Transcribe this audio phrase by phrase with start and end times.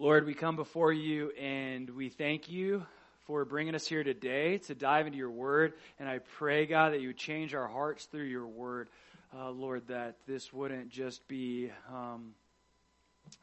[0.00, 2.86] Lord, we come before you and we thank you
[3.26, 5.72] for bringing us here today to dive into your word.
[5.98, 8.90] And I pray, God, that you would change our hearts through your word.
[9.36, 12.34] Uh, Lord, that this wouldn't just be um,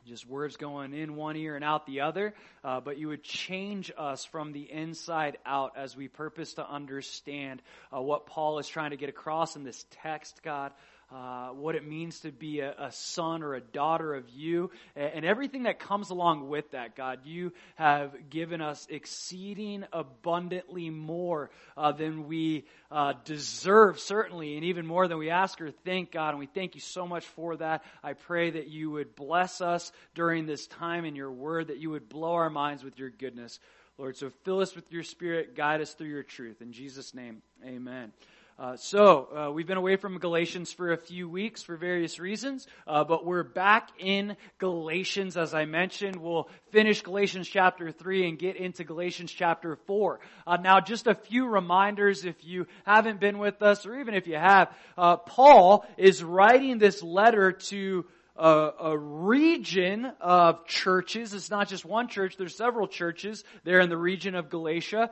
[0.08, 2.34] just words going in one ear and out the other,
[2.64, 7.62] uh, but you would change us from the inside out as we purpose to understand
[7.94, 10.72] uh, what Paul is trying to get across in this text, God
[11.12, 15.12] uh, what it means to be a, a, son or a daughter of you, and,
[15.16, 17.20] and everything that comes along with that, God.
[17.26, 24.86] You have given us exceeding abundantly more uh, than we uh, deserve, certainly, and even
[24.88, 26.30] more than we ask or think, God.
[26.30, 27.84] And we thank you so much for that.
[28.04, 31.92] I pray that you would bless us during this time in your word, that you
[31.92, 33.60] would blow our minds with your goodness.
[33.98, 36.62] Lord, so fill us with your spirit, guide us through your truth.
[36.62, 38.12] In Jesus' name, amen.
[38.58, 42.68] Uh, so, uh, we've been away from Galatians for a few weeks for various reasons,
[42.88, 46.16] uh, but we're back in Galatians, as I mentioned.
[46.16, 50.22] We'll finish Galatians chapter 3 and get into Galatians chapter 4.
[50.48, 54.26] Uh, now, just a few reminders if you haven't been with us, or even if
[54.26, 54.74] you have.
[54.98, 58.06] Uh, Paul is writing this letter to
[58.38, 61.34] a, a, region of churches.
[61.34, 65.10] It's not just one church, there's several churches there in the region of Galatia.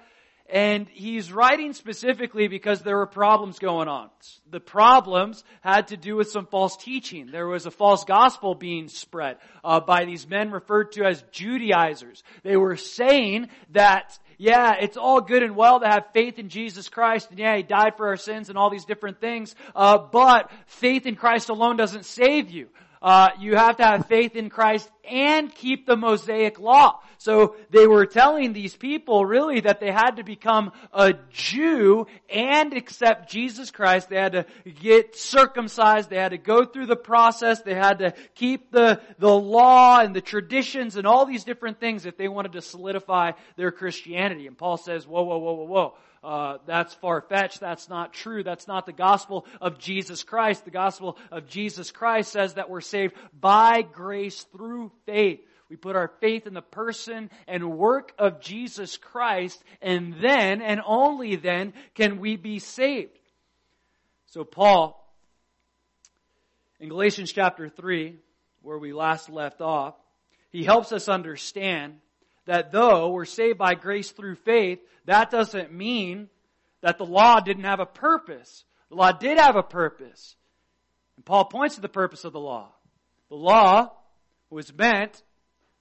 [0.49, 4.09] And he's writing specifically because there were problems going on.
[4.51, 7.27] The problems had to do with some false teaching.
[7.31, 12.23] There was a false gospel being spread uh, by these men referred to as Judaizers.
[12.43, 16.89] They were saying that, yeah, it's all good and well to have faith in Jesus
[16.89, 20.51] Christ, and yeah, He died for our sins and all these different things, uh, but
[20.67, 22.67] faith in Christ alone doesn't save you.
[23.01, 27.01] Uh, you have to have faith in Christ and keep the Mosaic law.
[27.23, 32.73] So they were telling these people really that they had to become a Jew and
[32.73, 34.09] accept Jesus Christ.
[34.09, 34.45] They had to
[34.81, 36.09] get circumcised.
[36.09, 37.61] They had to go through the process.
[37.61, 42.05] They had to keep the, the law and the traditions and all these different things
[42.05, 44.45] if they wanted to solidify their Christianity.
[44.45, 45.93] And Paul says, whoa, whoa, whoa, whoa, whoa
[46.25, 47.61] uh, that's far fetched.
[47.61, 48.43] That's not true.
[48.43, 50.65] That's not the gospel of Jesus Christ.
[50.65, 55.41] The gospel of Jesus Christ says that we're saved by grace through faith.
[55.73, 60.79] We put our faith in the person and work of Jesus Christ, and then, and
[60.85, 63.17] only then, can we be saved.
[64.27, 65.03] So Paul,
[66.79, 68.19] in Galatians chapter 3,
[68.61, 69.95] where we last left off,
[70.51, 71.95] he helps us understand
[72.45, 76.29] that though we're saved by grace through faith, that doesn't mean
[76.81, 78.63] that the law didn't have a purpose.
[78.89, 80.35] The law did have a purpose.
[81.15, 82.69] And Paul points to the purpose of the law.
[83.29, 83.91] The law
[84.51, 85.23] was meant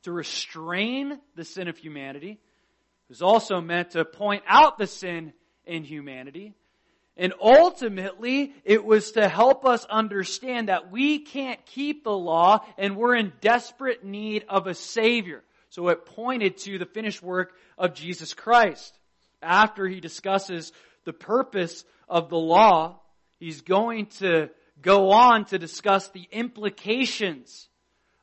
[0.03, 2.33] to restrain the sin of humanity.
[2.33, 5.33] It was also meant to point out the sin
[5.65, 6.55] in humanity.
[7.17, 12.97] And ultimately, it was to help us understand that we can't keep the law and
[12.97, 15.43] we're in desperate need of a Savior.
[15.69, 18.99] So it pointed to the finished work of Jesus Christ.
[19.43, 20.73] After he discusses
[21.05, 23.01] the purpose of the law,
[23.39, 24.49] he's going to
[24.81, 27.69] go on to discuss the implications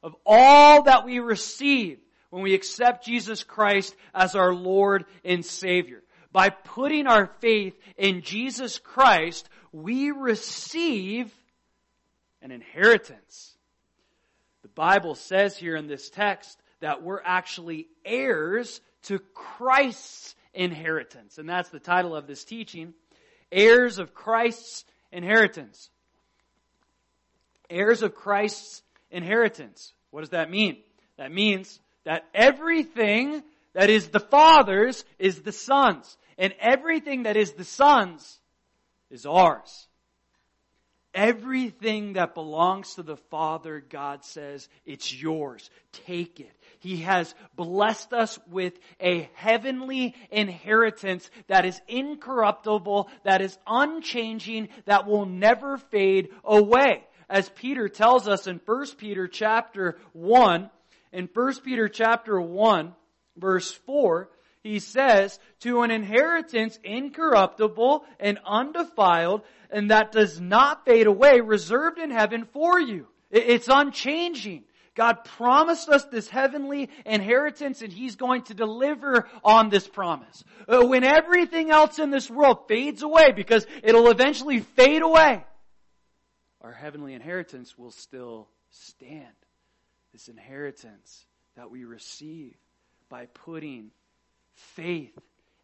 [0.04, 2.00] of all that we receive
[2.30, 6.04] when we accept Jesus Christ as our Lord and Savior.
[6.32, 11.34] By putting our faith in Jesus Christ, we receive
[12.42, 13.56] an inheritance.
[14.62, 21.38] The Bible says here in this text that we're actually heirs to Christ's inheritance.
[21.38, 22.94] And that's the title of this teaching.
[23.52, 25.90] Heirs of Christ's inheritance.
[27.70, 29.94] Heirs of Christ's inheritance.
[30.12, 30.78] What does that mean?
[31.18, 33.44] That means that everything
[33.74, 36.18] that is the Father's is the Son's.
[36.38, 38.40] And everything that is the Son's
[39.10, 39.88] is ours.
[41.14, 45.70] Everything that belongs to the Father, God says, it's yours.
[46.06, 46.52] Take it.
[46.80, 55.08] He has blessed us with a heavenly inheritance that is incorruptible, that is unchanging, that
[55.08, 57.04] will never fade away.
[57.30, 60.70] As Peter tells us in 1 Peter chapter 1,
[61.14, 62.94] in 1 Peter chapter 1,
[63.38, 64.30] verse 4,
[64.62, 72.00] he says, to an inheritance incorruptible and undefiled, and that does not fade away, reserved
[72.00, 73.08] in heaven for you.
[73.32, 74.64] It's unchanging.
[74.96, 80.44] God promised us this heavenly inheritance and He's going to deliver on this promise.
[80.68, 85.46] Uh, when everything else in this world fades away, because it'll eventually fade away,
[86.62, 89.26] our heavenly inheritance will still stand.
[90.12, 91.26] This inheritance
[91.56, 92.56] that we receive
[93.10, 93.92] by putting
[94.54, 95.18] faith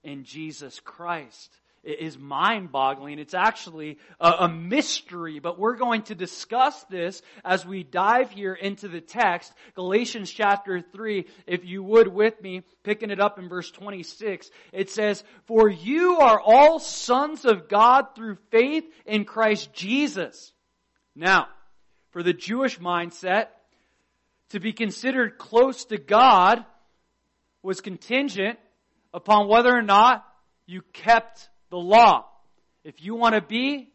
[0.03, 1.59] in Jesus Christ.
[1.83, 3.19] is mind boggling.
[3.19, 8.55] It's actually a, a, mystery, but we're going to discuss this as we dive here
[8.55, 9.53] into the text.
[9.75, 14.89] Galatians chapter 3, if you would with me, picking it up in verse 26, it
[14.89, 20.53] says, For you are all sons of God through faith in Christ Jesus.
[21.15, 21.47] Now,
[22.11, 23.47] for the Jewish mindset,
[24.49, 26.65] to be considered close to God
[27.63, 28.59] was contingent
[29.13, 30.25] upon whether or not
[30.65, 32.25] you kept the law.
[32.83, 33.89] If you want to be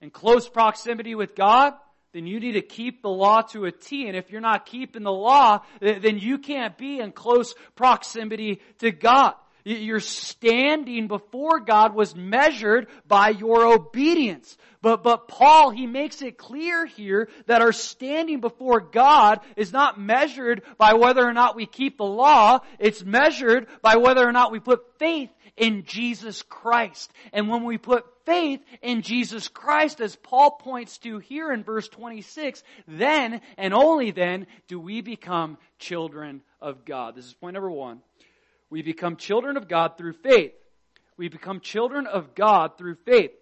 [0.00, 1.74] in close proximity with God,
[2.12, 4.08] then you need to keep the law to a T.
[4.08, 8.90] And if you're not keeping the law, then you can't be in close proximity to
[8.90, 9.34] God.
[9.66, 14.56] Your standing before God was measured by your obedience.
[14.80, 19.98] But, but Paul, he makes it clear here that our standing before God is not
[19.98, 22.60] measured by whether or not we keep the law.
[22.78, 27.12] It's measured by whether or not we put faith in Jesus Christ.
[27.32, 31.88] And when we put faith in Jesus Christ, as Paul points to here in verse
[31.88, 37.16] 26, then and only then do we become children of God.
[37.16, 38.00] This is point number one.
[38.70, 40.52] We become children of God through faith.
[41.16, 43.32] We become children of God through faith.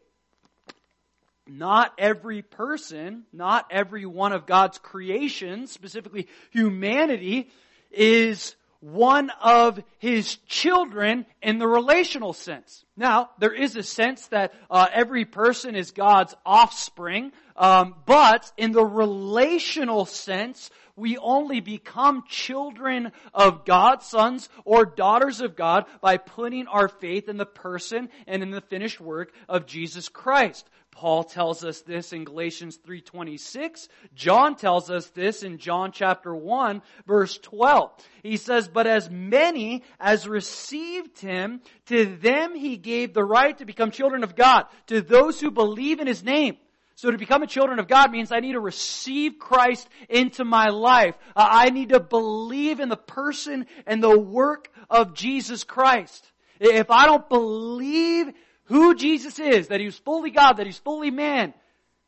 [1.47, 7.51] Not every person, not every one of God's creations, specifically humanity,
[7.91, 12.85] is one of his children in the relational sense.
[12.97, 18.73] Now, there is a sense that uh, every person is God's offspring, um, but in
[18.73, 26.17] the relational sense, we only become children of God, sons or daughters of God, by
[26.17, 30.69] putting our faith in the person and in the finished work of Jesus Christ.
[30.95, 33.89] Paul tells us this in Galatians 3:26.
[34.15, 37.91] John tells us this in John chapter 1 verse 12.
[38.23, 43.65] He says, "But as many as received him, to them he gave the right to
[43.65, 46.59] become children of God, to those who believe in his name."
[46.97, 50.69] So to become a children of God means I need to receive Christ into my
[50.69, 51.17] life.
[51.35, 56.31] Uh, I need to believe in the person and the work of Jesus Christ.
[56.61, 58.33] If I don't believe
[58.65, 61.53] who Jesus is, that he was fully God, that he's fully man,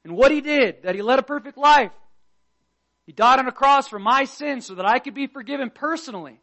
[0.04, 1.92] and what he did, that he led a perfect life,
[3.06, 6.40] he died on a cross for my sins so that I could be forgiven personally.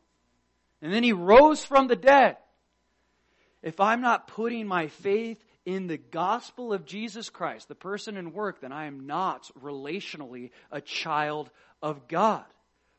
[0.81, 2.38] And then he rose from the dead.
[3.62, 8.33] If I'm not putting my faith in the gospel of Jesus Christ, the person and
[8.33, 11.50] work, then I am not relationally a child
[11.81, 12.45] of God.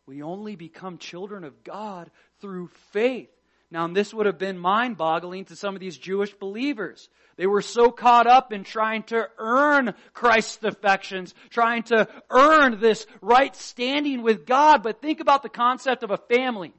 [0.07, 3.31] We only become children of God through faith.
[3.71, 7.09] Now, this would have been mind boggling to some of these Jewish believers.
[7.37, 13.07] They were so caught up in trying to earn Christ's affections, trying to earn this
[13.21, 14.83] right standing with God.
[14.83, 16.73] But think about the concept of a family.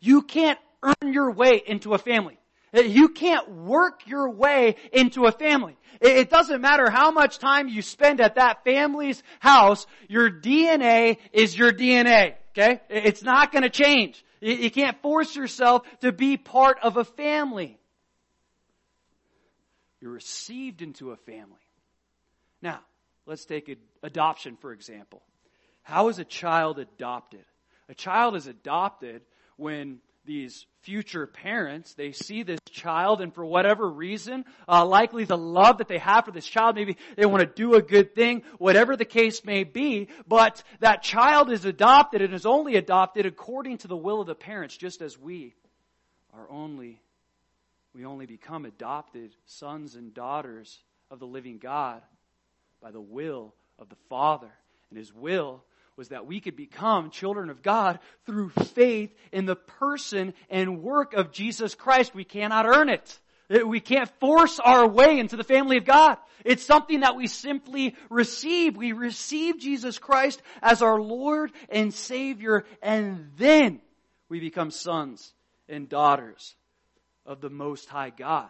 [0.00, 2.38] You can't earn your way into a family.
[2.72, 5.76] You can't work your way into a family.
[6.00, 11.56] It doesn't matter how much time you spend at that family's house, your DNA is
[11.56, 12.34] your DNA.
[12.50, 12.80] Okay?
[12.88, 14.24] It's not gonna change.
[14.40, 17.78] You can't force yourself to be part of a family.
[20.00, 21.60] You're received into a family.
[22.60, 22.80] Now,
[23.26, 25.22] let's take adoption for example.
[25.82, 27.44] How is a child adopted?
[27.88, 29.22] A child is adopted
[29.56, 35.38] when these future parents, they see this child and for whatever reason, uh, likely the
[35.38, 38.42] love that they have for this child, maybe they want to do a good thing,
[38.58, 43.78] whatever the case may be, but that child is adopted and is only adopted according
[43.78, 45.54] to the will of the parents, just as we
[46.34, 47.00] are only,
[47.94, 50.78] we only become adopted sons and daughters
[51.10, 52.02] of the living God
[52.80, 54.50] by the will of the Father.
[54.90, 55.62] And His will
[55.96, 61.14] was that we could become children of God through faith in the person and work
[61.14, 62.14] of Jesus Christ.
[62.14, 63.18] We cannot earn it.
[63.66, 66.16] We can't force our way into the family of God.
[66.44, 68.76] It's something that we simply receive.
[68.76, 73.80] We receive Jesus Christ as our Lord and Savior, and then
[74.28, 75.34] we become sons
[75.68, 76.54] and daughters
[77.26, 78.48] of the Most High God.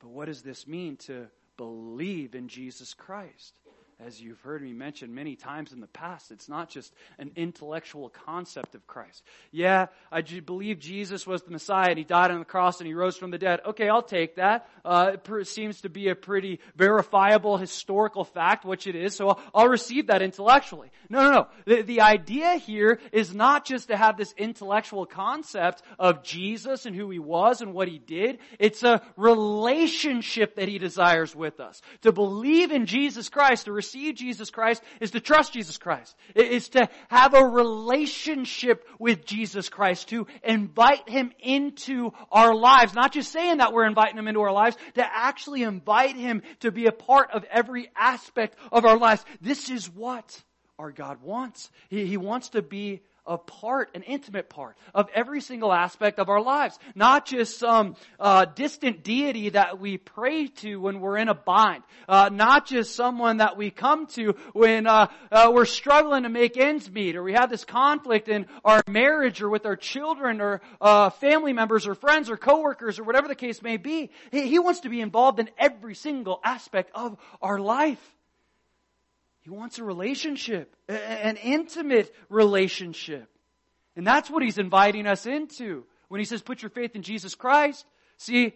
[0.00, 3.52] But what does this mean to believe in Jesus Christ?
[4.00, 8.08] As you've heard me mention many times in the past, it's not just an intellectual
[8.08, 9.22] concept of Christ.
[9.50, 12.94] Yeah, I believe Jesus was the Messiah and he died on the cross and he
[12.94, 13.60] rose from the dead.
[13.66, 14.68] Okay, I'll take that.
[14.84, 19.40] Uh, it seems to be a pretty verifiable historical fact, which it is, so I'll,
[19.54, 20.90] I'll receive that intellectually.
[21.08, 21.46] No, no, no.
[21.66, 26.96] The, the idea here is not just to have this intellectual concept of Jesus and
[26.96, 28.38] who he was and what he did.
[28.58, 31.80] It's a relationship that he desires with us.
[32.02, 36.16] To believe in Jesus Christ, to receive Jesus Christ is to trust Jesus Christ.
[36.34, 42.94] It is to have a relationship with Jesus Christ, to invite Him into our lives.
[42.94, 46.72] Not just saying that we're inviting Him into our lives, to actually invite Him to
[46.72, 49.24] be a part of every aspect of our lives.
[49.40, 50.42] This is what
[50.78, 51.70] our God wants.
[51.88, 56.28] He, he wants to be a part, an intimate part of every single aspect of
[56.28, 56.78] our lives.
[56.94, 61.82] Not just some uh, distant deity that we pray to when we're in a bind.
[62.08, 66.56] Uh, not just someone that we come to when uh, uh, we're struggling to make
[66.56, 70.60] ends meet, or we have this conflict in our marriage, or with our children, or
[70.80, 74.10] uh, family members, or friends, or coworkers, or whatever the case may be.
[74.30, 78.13] He, he wants to be involved in every single aspect of our life.
[79.44, 83.28] He wants a relationship, an intimate relationship.
[83.94, 87.34] And that's what he's inviting us into when he says, put your faith in Jesus
[87.34, 87.84] Christ.
[88.16, 88.54] See,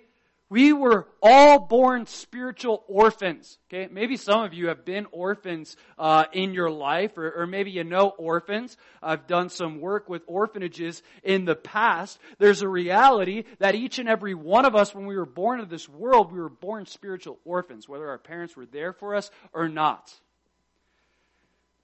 [0.48, 3.58] we were all born spiritual orphans.
[3.68, 7.70] Okay, maybe some of you have been orphans uh, in your life, or, or, maybe
[7.70, 8.78] you know orphans.
[9.02, 12.18] I've done some work with orphanages in the past.
[12.38, 15.70] There's a reality that each and every one of us, when we were born into
[15.70, 19.68] this world, we were born spiritual orphans, whether our parents were there for us or
[19.68, 20.18] not.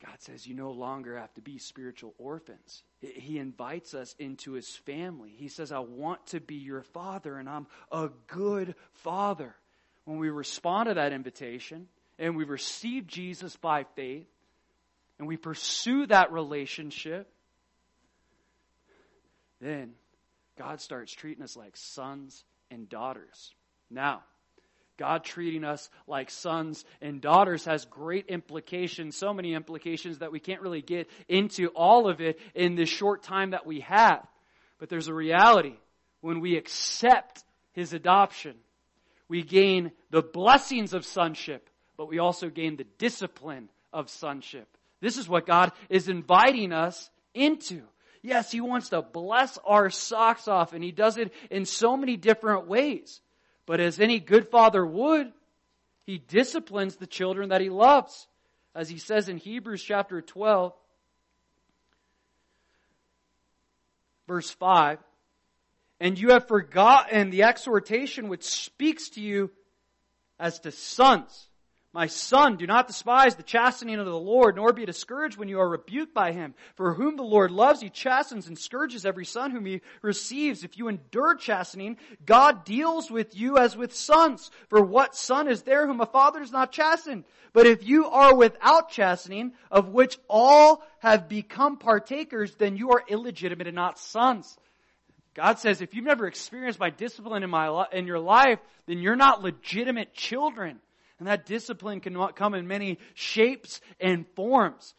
[0.05, 2.83] God says you no longer have to be spiritual orphans.
[3.01, 5.33] He invites us into his family.
[5.35, 9.55] He says, I want to be your father, and I'm a good father.
[10.05, 14.27] When we respond to that invitation and we receive Jesus by faith
[15.19, 17.31] and we pursue that relationship,
[19.61, 19.93] then
[20.59, 23.55] God starts treating us like sons and daughters.
[23.91, 24.23] Now,
[24.97, 30.41] God treating us like sons and daughters has great implications, so many implications that we
[30.41, 34.27] can't really get into all of it in this short time that we have.
[34.79, 35.75] But there's a reality.
[36.21, 38.55] When we accept His adoption,
[39.29, 44.69] we gain the blessings of sonship, but we also gain the discipline of sonship.
[45.01, 47.83] This is what God is inviting us into.
[48.23, 52.17] Yes, He wants to bless our socks off, and He does it in so many
[52.17, 53.21] different ways.
[53.66, 55.33] But as any good father would,
[56.04, 58.26] he disciplines the children that he loves.
[58.75, 60.75] As he says in Hebrews chapter 12,
[64.26, 64.99] verse 5,
[66.00, 69.50] and you have forgotten the exhortation which speaks to you
[70.38, 71.49] as to sons.
[71.95, 75.61] My son, do not despise the chastening of the Lord, nor be discouraged when you
[75.61, 76.55] are rebuked by him.
[76.75, 80.65] For whom the Lord loves, he chastens and scourges every son whom he receives.
[80.65, 84.51] If you endure chastening, God deals with you as with sons.
[84.71, 87.25] For what son is there whom a father does not chasten?
[87.53, 93.05] But if you are without chastening, of which all have become partakers, then you are
[93.07, 94.59] illegitimate and not sons.
[95.35, 99.15] God says, if you've never experienced my discipline in my, in your life, then you're
[99.15, 100.81] not legitimate children.
[101.25, 104.93] And that discipline can come in many shapes and forms.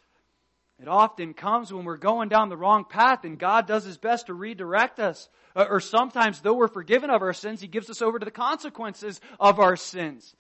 [0.82, 4.26] It often comes when we're going down the wrong path and God does His best
[4.26, 5.30] to redirect us.
[5.56, 9.22] Or sometimes, though we're forgiven of our sins, He gives us over to the consequences
[9.40, 10.36] of our sins.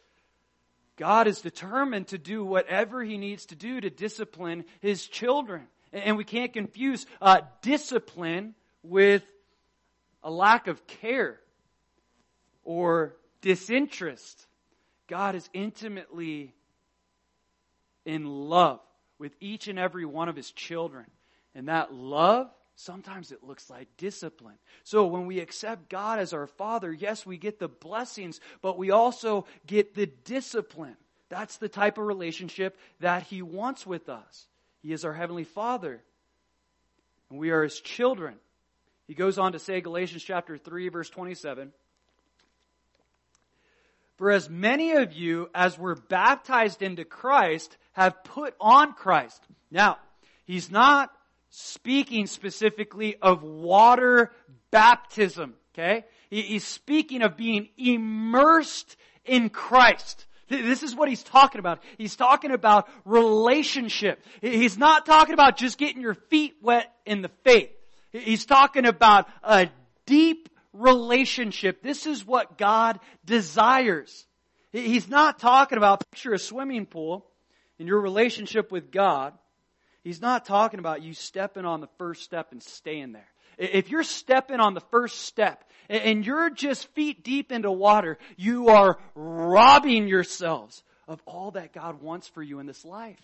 [0.96, 5.68] God is determined to do whatever He needs to do to discipline His children.
[5.94, 9.22] And we can't confuse uh, discipline with
[10.24, 11.40] a lack of care
[12.64, 14.45] or disinterest.
[15.08, 16.54] God is intimately
[18.06, 18.80] in love
[19.20, 21.06] with each and every one of his children.
[21.54, 24.58] And that love, sometimes it looks like discipline.
[24.84, 28.92] So when we accept God as our Father, yes, we get the blessings, but we
[28.92, 30.98] also get the discipline.
[31.30, 34.48] That's the type of relationship that he wants with us.
[34.82, 36.04] He is our Heavenly Father.
[37.30, 38.36] And we are his children.
[39.08, 41.72] He goes on to say, Galatians chapter 3, verse 27.
[44.18, 49.42] For as many of you as were baptized into Christ have put on Christ.
[49.72, 49.98] Now,
[50.46, 51.12] he's not
[51.50, 54.32] speaking specifically of water
[54.72, 56.06] baptism, okay?
[56.30, 58.96] He's speaking of being immersed
[59.26, 60.26] in Christ.
[60.48, 61.82] This is what he's talking about.
[61.98, 64.24] He's talking about relationship.
[64.42, 67.72] He's not talking about just getting your feet wet in the faith.
[68.12, 69.70] He's talking about a
[70.06, 71.82] deep relationship.
[71.82, 74.26] This is what God desires.
[74.72, 77.26] He's not talking about picture a swimming pool
[77.80, 79.34] in your relationship with God.
[80.04, 83.28] He's not talking about you stepping on the first step and staying there.
[83.58, 88.70] If you're stepping on the first step and you're just feet deep into water, you
[88.70, 93.20] are robbing yourselves of all that God wants for you in this life.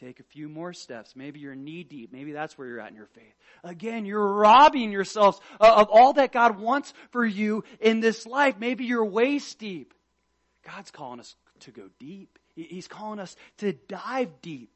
[0.00, 1.16] Take a few more steps.
[1.16, 2.12] Maybe you're knee deep.
[2.12, 3.34] Maybe that's where you're at in your faith.
[3.64, 8.56] Again, you're robbing yourselves of all that God wants for you in this life.
[8.58, 9.94] Maybe you're waist deep.
[10.64, 14.70] God's calling us to go deep He's calling us to dive deep.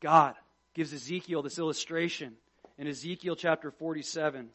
[0.00, 0.34] God
[0.74, 2.34] gives Ezekiel this illustration
[2.78, 4.48] in Ezekiel chapter 47,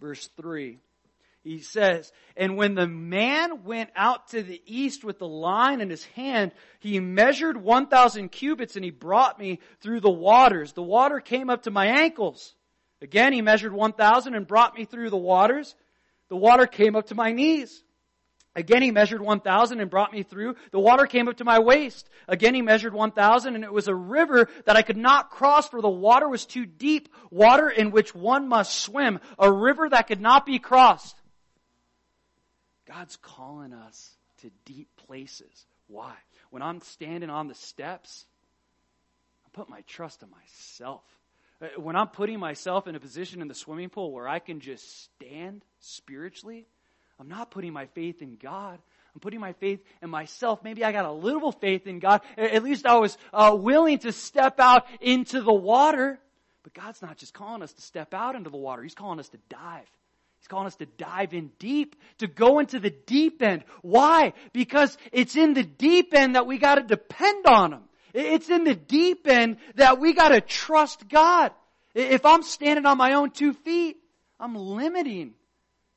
[0.00, 0.78] verse 3.
[1.44, 5.90] He says, And when the man went out to the east with the line in
[5.90, 10.72] his hand, he measured 1,000 cubits and he brought me through the waters.
[10.72, 12.54] The water came up to my ankles.
[13.02, 15.74] Again, he measured 1,000 and brought me through the waters.
[16.30, 17.84] The water came up to my knees.
[18.56, 20.54] Again, he measured 1,000 and brought me through.
[20.70, 22.08] The water came up to my waist.
[22.26, 25.82] Again, he measured 1,000 and it was a river that I could not cross for
[25.82, 27.10] the water was too deep.
[27.30, 29.20] Water in which one must swim.
[29.38, 31.20] A river that could not be crossed.
[32.86, 34.10] God's calling us
[34.42, 35.66] to deep places.
[35.88, 36.14] Why?
[36.50, 38.26] When I'm standing on the steps,
[39.46, 41.02] I put my trust in myself.
[41.60, 44.60] Uh, when I'm putting myself in a position in the swimming pool where I can
[44.60, 46.66] just stand spiritually,
[47.18, 48.78] I'm not putting my faith in God.
[49.14, 50.64] I'm putting my faith in myself.
[50.64, 52.22] Maybe I got a little faith in God.
[52.36, 56.18] At least I was uh, willing to step out into the water.
[56.64, 58.82] But God's not just calling us to step out into the water.
[58.82, 59.88] He's calling us to dive.
[60.44, 63.64] He's calling us to dive in deep, to go into the deep end.
[63.80, 64.34] Why?
[64.52, 67.84] Because it's in the deep end that we gotta depend on Him.
[68.12, 71.52] It's in the deep end that we gotta trust God.
[71.94, 73.96] If I'm standing on my own two feet,
[74.38, 75.32] I'm limiting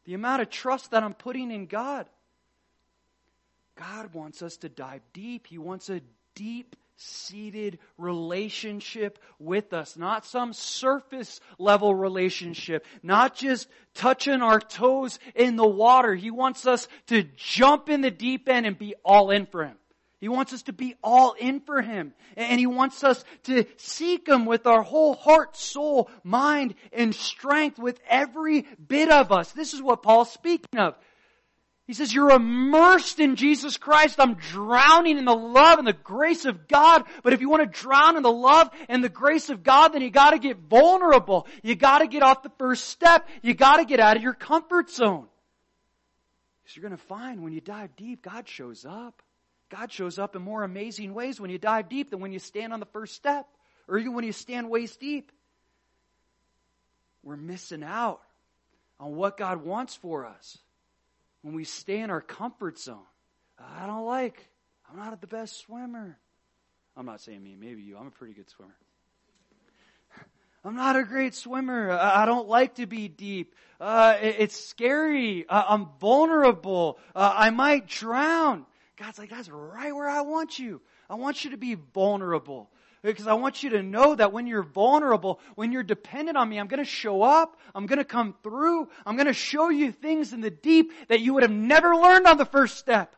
[0.06, 2.08] the amount of trust that I'm putting in God.
[3.76, 5.48] God wants us to dive deep.
[5.48, 6.00] He wants a
[6.36, 15.20] deep seated relationship with us, not some surface level relationship, not just touching our toes
[15.36, 16.16] in the water.
[16.16, 19.78] He wants us to jump in the deep end and be all in for Him.
[20.20, 22.14] He wants us to be all in for Him.
[22.36, 27.78] And He wants us to seek Him with our whole heart, soul, mind, and strength
[27.78, 29.52] with every bit of us.
[29.52, 30.96] This is what Paul's speaking of.
[31.88, 34.20] He says, you're immersed in Jesus Christ.
[34.20, 37.06] I'm drowning in the love and the grace of God.
[37.24, 40.02] But if you want to drown in the love and the grace of God, then
[40.02, 41.48] you gotta get vulnerable.
[41.64, 43.30] You gotta get off the first step.
[43.42, 45.28] You gotta get out of your comfort zone.
[46.62, 49.22] Because you're gonna find when you dive deep, God shows up.
[49.70, 52.74] God shows up in more amazing ways when you dive deep than when you stand
[52.74, 53.48] on the first step.
[53.88, 55.32] Or even when you stand waist deep.
[57.24, 58.20] We're missing out
[59.00, 60.58] on what God wants for us
[61.48, 62.98] when we stay in our comfort zone.
[63.58, 64.50] I don't like,
[64.92, 66.20] I'm not the best swimmer.
[66.98, 67.98] I'm not saying me, maybe you.
[67.98, 68.76] I'm a pretty good swimmer.
[70.66, 71.90] I'm not a great swimmer.
[71.90, 73.56] I don't like to be deep.
[73.80, 75.46] Uh, it's scary.
[75.48, 77.00] I'm vulnerable.
[77.16, 78.66] Uh, I might drown.
[78.98, 80.82] God's like, that's right where I want you.
[81.10, 82.70] I want you to be vulnerable.
[83.14, 86.60] Because I want you to know that when you're vulnerable, when you're dependent on me,
[86.60, 87.58] I'm going to show up.
[87.74, 88.90] I'm going to come through.
[89.06, 92.28] I'm going to show you things in the deep that you would have never learned
[92.28, 93.16] on the first step.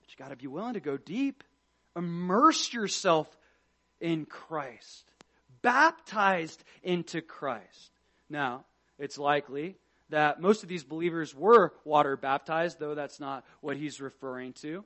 [0.00, 1.44] But you got to be willing to go deep.
[1.94, 3.28] Immerse yourself
[4.00, 5.04] in Christ.
[5.62, 7.92] Baptized into Christ.
[8.28, 8.64] Now,
[8.98, 9.76] it's likely
[10.08, 14.84] that most of these believers were water baptized, though that's not what he's referring to.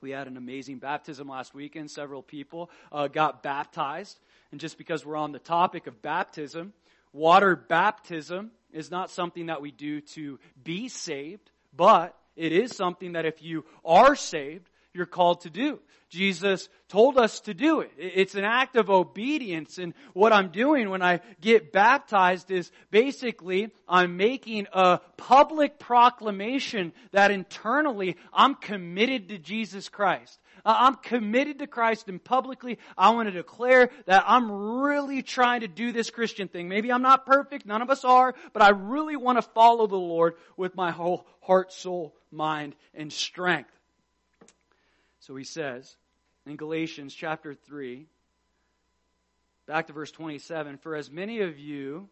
[0.00, 1.90] We had an amazing baptism last weekend.
[1.90, 4.18] Several people uh, got baptized.
[4.50, 6.72] And just because we're on the topic of baptism,
[7.12, 13.12] water baptism is not something that we do to be saved, but it is something
[13.12, 15.78] that if you are saved, you're called to do.
[16.08, 17.92] Jesus told us to do it.
[17.96, 19.78] It's an act of obedience.
[19.78, 26.92] And what I'm doing when I get baptized is basically I'm making a public proclamation
[27.12, 30.40] that internally I'm committed to Jesus Christ.
[30.64, 34.50] I'm committed to Christ and publicly I want to declare that I'm
[34.82, 36.68] really trying to do this Christian thing.
[36.68, 39.96] Maybe I'm not perfect, none of us are, but I really want to follow the
[39.96, 43.70] Lord with my whole heart, soul, mind, and strength.
[45.30, 45.96] So he says
[46.44, 48.04] in Galatians chapter 3,
[49.64, 52.08] back to verse 27, for as many of you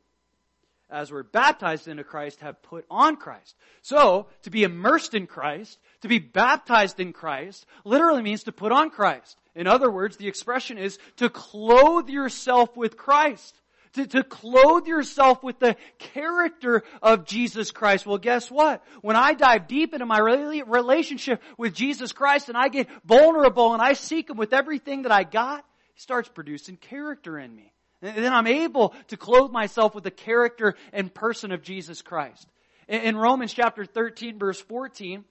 [0.88, 3.56] as were baptized into Christ have put on Christ.
[3.82, 8.70] So, to be immersed in Christ, to be baptized in Christ, literally means to put
[8.70, 9.36] on Christ.
[9.56, 13.60] In other words, the expression is to clothe yourself with Christ
[13.94, 18.06] to, to clothe yourself with the character of Jesus Christ.
[18.06, 18.82] Well, guess what?
[19.02, 23.82] When I dive deep into my relationship with Jesus Christ and I get vulnerable and
[23.82, 27.72] I seek Him with everything that I got, He starts producing character in me.
[28.00, 32.46] And then I'm able to clothe myself with the character and person of Jesus Christ.
[32.86, 35.24] In Romans chapter 13 verse 14,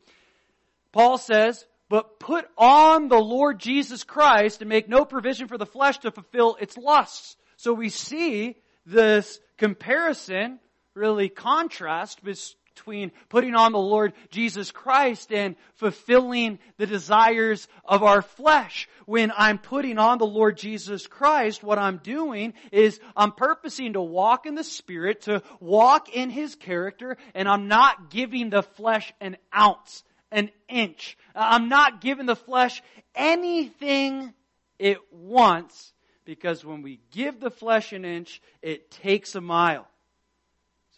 [0.91, 5.65] Paul says, but put on the Lord Jesus Christ and make no provision for the
[5.65, 7.37] flesh to fulfill its lusts.
[7.57, 10.59] So we see this comparison,
[10.93, 18.21] really contrast between putting on the Lord Jesus Christ and fulfilling the desires of our
[18.21, 18.87] flesh.
[19.07, 24.01] When I'm putting on the Lord Jesus Christ, what I'm doing is I'm purposing to
[24.01, 29.11] walk in the Spirit, to walk in His character, and I'm not giving the flesh
[29.19, 31.17] an ounce, an inch.
[31.33, 32.83] I'm not giving the flesh
[33.15, 34.31] anything
[34.77, 35.93] it wants
[36.27, 39.87] because when we give the flesh an inch, it takes a mile.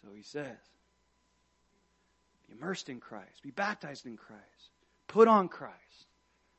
[0.02, 0.58] So he says,
[2.48, 4.42] be immersed in Christ, be baptized in Christ,
[5.06, 5.76] put on Christ.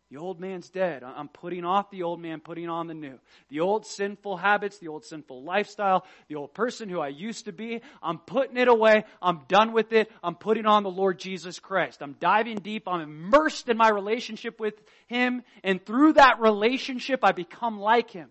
[0.10, 1.04] The old man's dead.
[1.04, 3.18] I'm putting off the old man, putting on the new.
[3.48, 7.54] The old sinful habits, the old sinful lifestyle, the old person who I used to
[7.54, 9.06] be, I'm putting it away.
[9.22, 10.12] I'm done with it.
[10.22, 12.02] I'm putting on the Lord Jesus Christ.
[12.04, 12.90] I'm diving deep.
[12.90, 14.74] I'm immersed in my relationship with
[15.08, 15.44] Him.
[15.64, 18.28] And through that relationship, I become like Him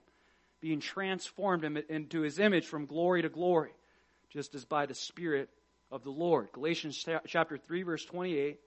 [0.60, 3.72] being transformed into his image from glory to glory,
[4.30, 5.48] just as by the Spirit
[5.90, 6.48] of the Lord.
[6.52, 8.58] Galatians chapter 3 verse 28.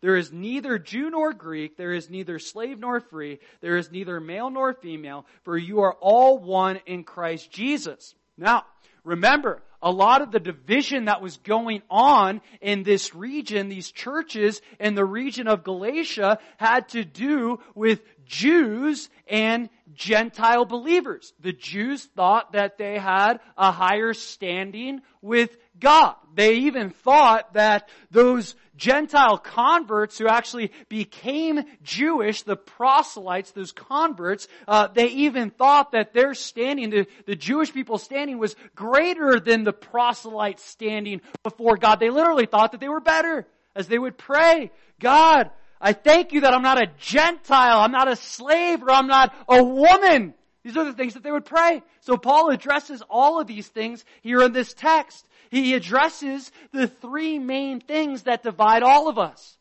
[0.00, 4.18] There is neither Jew nor Greek, there is neither slave nor free, there is neither
[4.18, 8.14] male nor female, for you are all one in Christ Jesus.
[8.38, 8.64] Now,
[9.04, 14.60] remember, a lot of the division that was going on in this region, these churches
[14.78, 21.32] in the region of Galatia, had to do with Jews and Gentile believers.
[21.40, 26.14] The Jews thought that they had a higher standing with God.
[26.34, 34.46] They even thought that those Gentile converts who actually became Jewish, the proselytes, those converts,
[34.68, 39.64] uh, they even thought that their standing, the, the Jewish people standing was greater than
[39.64, 42.00] the proselytes standing before God.
[42.00, 46.42] They literally thought that they were better as they would pray, God, I thank you
[46.42, 50.34] that I'm not a Gentile, I'm not a slave, or I'm not a woman.
[50.62, 51.82] These are the things that they would pray.
[52.00, 55.26] So Paul addresses all of these things here in this text.
[55.50, 59.58] He addresses the three main things that divide all of us.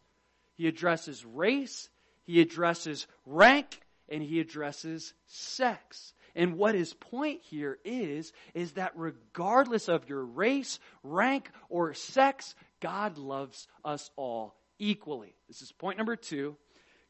[0.53, 1.89] He addresses race,
[2.25, 6.13] he addresses rank, and he addresses sex.
[6.35, 12.55] And what his point here is, is that regardless of your race, rank, or sex,
[12.81, 15.35] God loves us all equally.
[15.47, 16.55] This is point number two.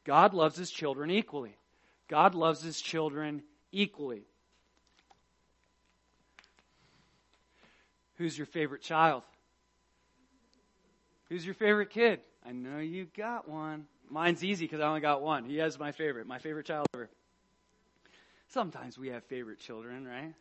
[0.04, 1.56] God loves his children equally.
[2.08, 4.24] God loves his children equally.
[8.20, 9.22] Who's your favorite child?
[11.30, 12.20] Who's your favorite kid?
[12.44, 13.86] I know you got one.
[14.10, 15.46] Mine's easy because I only got one.
[15.46, 17.08] He has my favorite, my favorite child ever.
[18.48, 20.34] Sometimes we have favorite children, right?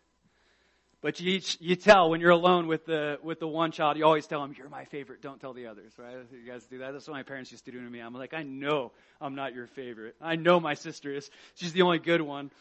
[1.00, 4.28] But you, you tell when you're alone with the, with the one child, you always
[4.28, 6.18] tell them, you're my favorite, don't tell the others, right?
[6.34, 6.92] You guys do that?
[6.92, 8.02] That's what my parents used to do to me.
[8.02, 10.18] I'm like, I know I'm not your favorite.
[10.20, 11.32] I know my sister is.
[11.56, 12.52] She's the only good one.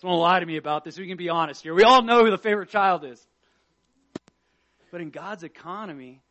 [0.00, 0.98] Someone lie to me about this.
[0.98, 1.74] We can be honest here.
[1.74, 3.22] We all know who the favorite child is.
[4.94, 6.22] But in God's economy,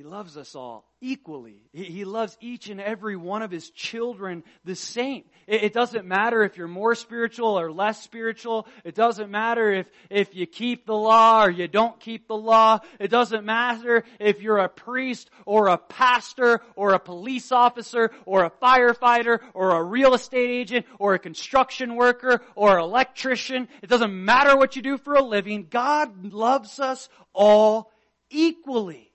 [0.00, 1.60] he loves us all equally.
[1.74, 5.24] He loves each and every one of His children the same.
[5.46, 8.66] It doesn't matter if you're more spiritual or less spiritual.
[8.82, 12.78] It doesn't matter if, if you keep the law or you don't keep the law.
[12.98, 18.44] It doesn't matter if you're a priest or a pastor or a police officer or
[18.44, 23.68] a firefighter or a real estate agent or a construction worker or an electrician.
[23.82, 25.66] It doesn't matter what you do for a living.
[25.68, 27.92] God loves us all
[28.30, 29.09] equally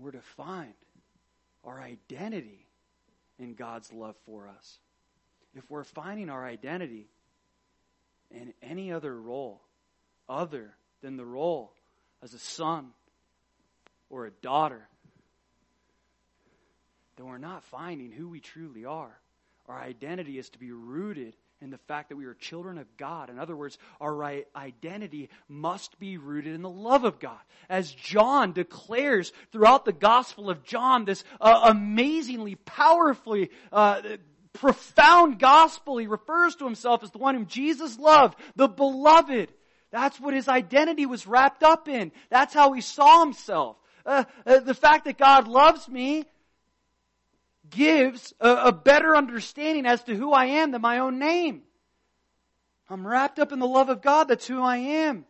[0.00, 0.74] we're to find
[1.64, 2.66] our identity
[3.38, 4.78] in God's love for us.
[5.54, 7.08] If we're finding our identity
[8.30, 9.62] in any other role
[10.28, 11.72] other than the role
[12.22, 12.88] as a son
[14.10, 14.86] or a daughter,
[17.16, 19.18] then we're not finding who we truly are.
[19.68, 23.30] Our identity is to be rooted in the fact that we are children of God.
[23.30, 27.38] In other words, our identity must be rooted in the love of God.
[27.68, 34.02] As John declares throughout the Gospel of John, this uh, amazingly, powerfully, uh,
[34.52, 39.52] profound gospel, he refers to himself as the one whom Jesus loved, the beloved.
[39.90, 42.12] That's what his identity was wrapped up in.
[42.30, 43.76] That's how he saw himself.
[44.04, 46.24] Uh, uh the fact that God loves me
[47.70, 51.62] gives a, a better understanding as to who I am than my own name.
[52.88, 54.28] I'm wrapped up in the love of God.
[54.28, 55.24] That's who I am.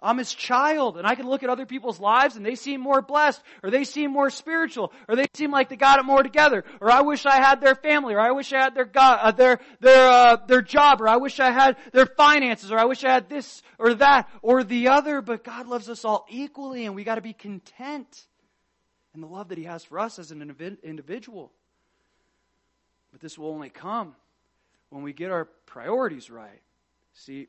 [0.00, 3.00] I'm his child, and I can look at other people's lives and they seem more
[3.00, 6.64] blessed, or they seem more spiritual, or they seem like they got it more together,
[6.82, 9.30] or I wish I had their family, or I wish I had their God, uh,
[9.30, 13.04] their their uh, their job, or I wish I had their finances, or I wish
[13.04, 15.22] I had this or that or the other.
[15.22, 18.26] But God loves us all equally, and we got to be content
[19.14, 20.42] in the love that He has for us as an
[20.84, 21.52] individual.
[23.16, 24.14] But this will only come
[24.90, 26.60] when we get our priorities right.
[27.14, 27.46] See,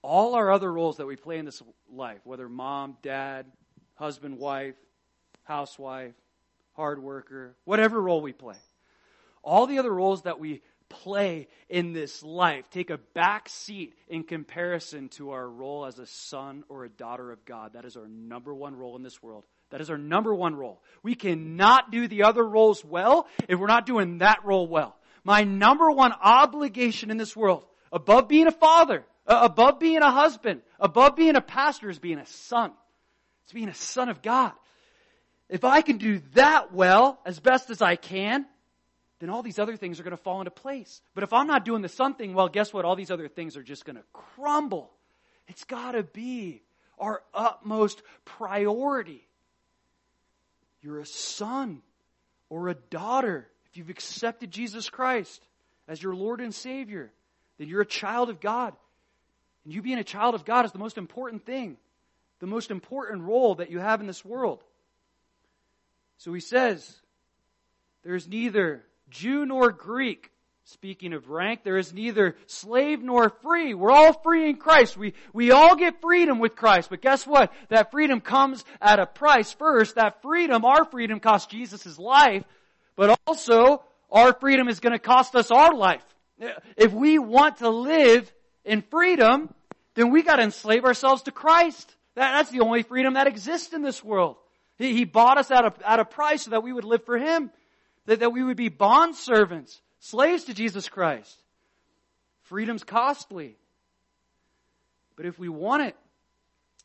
[0.00, 1.60] all our other roles that we play in this
[1.92, 3.46] life, whether mom, dad,
[3.96, 4.76] husband, wife,
[5.42, 6.14] housewife,
[6.74, 8.54] hard worker, whatever role we play,
[9.42, 14.22] all the other roles that we play in this life take a back seat in
[14.22, 17.72] comparison to our role as a son or a daughter of God.
[17.72, 19.42] That is our number one role in this world.
[19.72, 20.80] That is our number one role.
[21.02, 24.96] We cannot do the other roles well if we're not doing that role well.
[25.24, 30.10] My number one obligation in this world, above being a father, uh, above being a
[30.10, 32.72] husband, above being a pastor, is being a son.
[33.44, 34.52] It's being a son of God.
[35.48, 38.46] If I can do that well, as best as I can,
[39.20, 41.00] then all these other things are going to fall into place.
[41.14, 42.84] But if I'm not doing the son thing well, guess what?
[42.84, 44.90] All these other things are just going to crumble.
[45.48, 46.62] It's got to be
[46.98, 49.26] our utmost priority.
[50.82, 51.80] You're a son
[52.50, 53.48] or a daughter.
[53.70, 55.40] If you've accepted Jesus Christ
[55.88, 57.12] as your Lord and Savior,
[57.58, 58.74] then you're a child of God.
[59.64, 61.76] And you being a child of God is the most important thing,
[62.40, 64.60] the most important role that you have in this world.
[66.18, 67.00] So he says,
[68.02, 70.31] there's neither Jew nor Greek.
[70.64, 73.74] Speaking of rank, there is neither slave nor free.
[73.74, 74.96] We're all free in Christ.
[74.96, 76.88] We, we all get freedom with Christ.
[76.88, 77.52] But guess what?
[77.68, 79.96] That freedom comes at a price first.
[79.96, 82.44] That freedom, our freedom cost Jesus life.
[82.94, 86.04] But also, our freedom is going to cost us our life.
[86.76, 88.32] If we want to live
[88.64, 89.52] in freedom,
[89.94, 91.94] then we got to enslave ourselves to Christ.
[92.14, 94.36] That, that's the only freedom that exists in this world.
[94.78, 97.18] He, he bought us at a, at a price so that we would live for
[97.18, 97.50] Him
[98.06, 101.36] that, that we would be bond servants, slaves to Jesus Christ.
[102.42, 103.56] Freedom's costly.
[105.16, 105.96] But if we want it,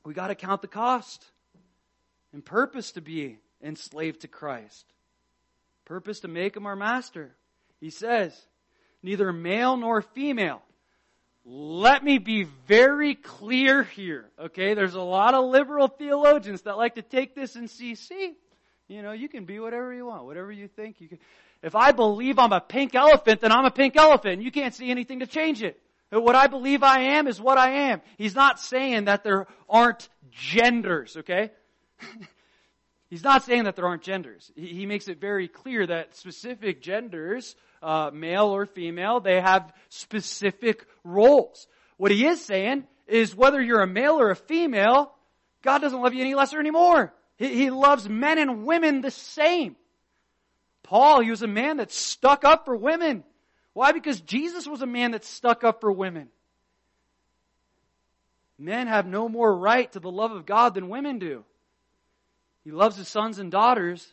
[0.06, 1.26] we got to count the cost
[2.32, 4.86] and purpose to be enslaved to Christ.
[5.86, 7.32] Purpose to make him our master.
[7.82, 8.40] He says,
[9.02, 10.62] neither male nor female.
[11.44, 14.74] Let me be very clear here, okay?
[14.74, 18.36] There's a lot of liberal theologians that like to take this and see, see,
[18.88, 21.02] you know, you can be whatever you want, whatever you think.
[21.02, 21.20] You can.
[21.62, 24.42] If I believe I'm a pink elephant, then I'm a pink elephant.
[24.42, 25.80] You can't see anything to change it.
[26.10, 28.02] What I believe I am is what I am.
[28.18, 31.52] He's not saying that there aren't genders, okay?
[33.10, 34.52] He's not saying that there aren't genders.
[34.56, 40.86] He, makes it very clear that specific genders, uh, male or female, they have specific
[41.04, 41.68] roles.
[41.98, 45.14] What he is saying is whether you're a male or a female,
[45.62, 47.14] God doesn't love you any lesser anymore.
[47.38, 49.78] He, he loves men and women the same.
[50.88, 53.24] Paul, he was a man that stuck up for women.
[53.74, 53.92] Why?
[53.92, 56.30] Because Jesus was a man that stuck up for women.
[58.58, 61.44] Men have no more right to the love of God than women do.
[62.64, 64.08] He loves his sons and daughters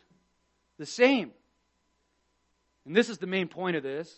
[0.77, 1.31] the same.
[2.85, 4.13] And this is the main point of this.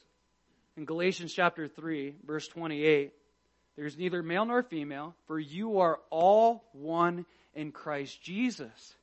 [0.75, 3.13] In Galatians chapter 3, verse 28,
[3.75, 8.95] there's neither male nor female, for you are all one in Christ Jesus.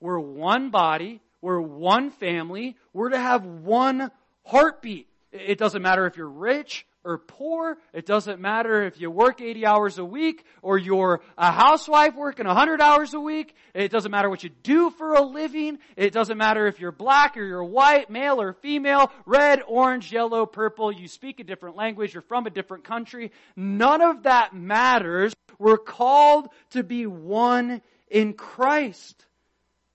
[0.00, 1.20] We're one body.
[1.40, 2.76] We're one family.
[2.92, 4.10] We're to have one
[4.44, 5.08] heartbeat.
[5.32, 7.78] It doesn't matter if you're rich or poor.
[7.92, 12.46] It doesn't matter if you work 80 hours a week or you're a housewife working
[12.46, 13.54] 100 hours a week.
[13.74, 15.78] It doesn't matter what you do for a living.
[15.96, 20.46] It doesn't matter if you're black or you're white, male or female, red, orange, yellow,
[20.46, 20.90] purple.
[20.90, 22.14] You speak a different language.
[22.14, 23.32] You're from a different country.
[23.54, 25.34] None of that matters.
[25.58, 29.24] We're called to be one in Christ.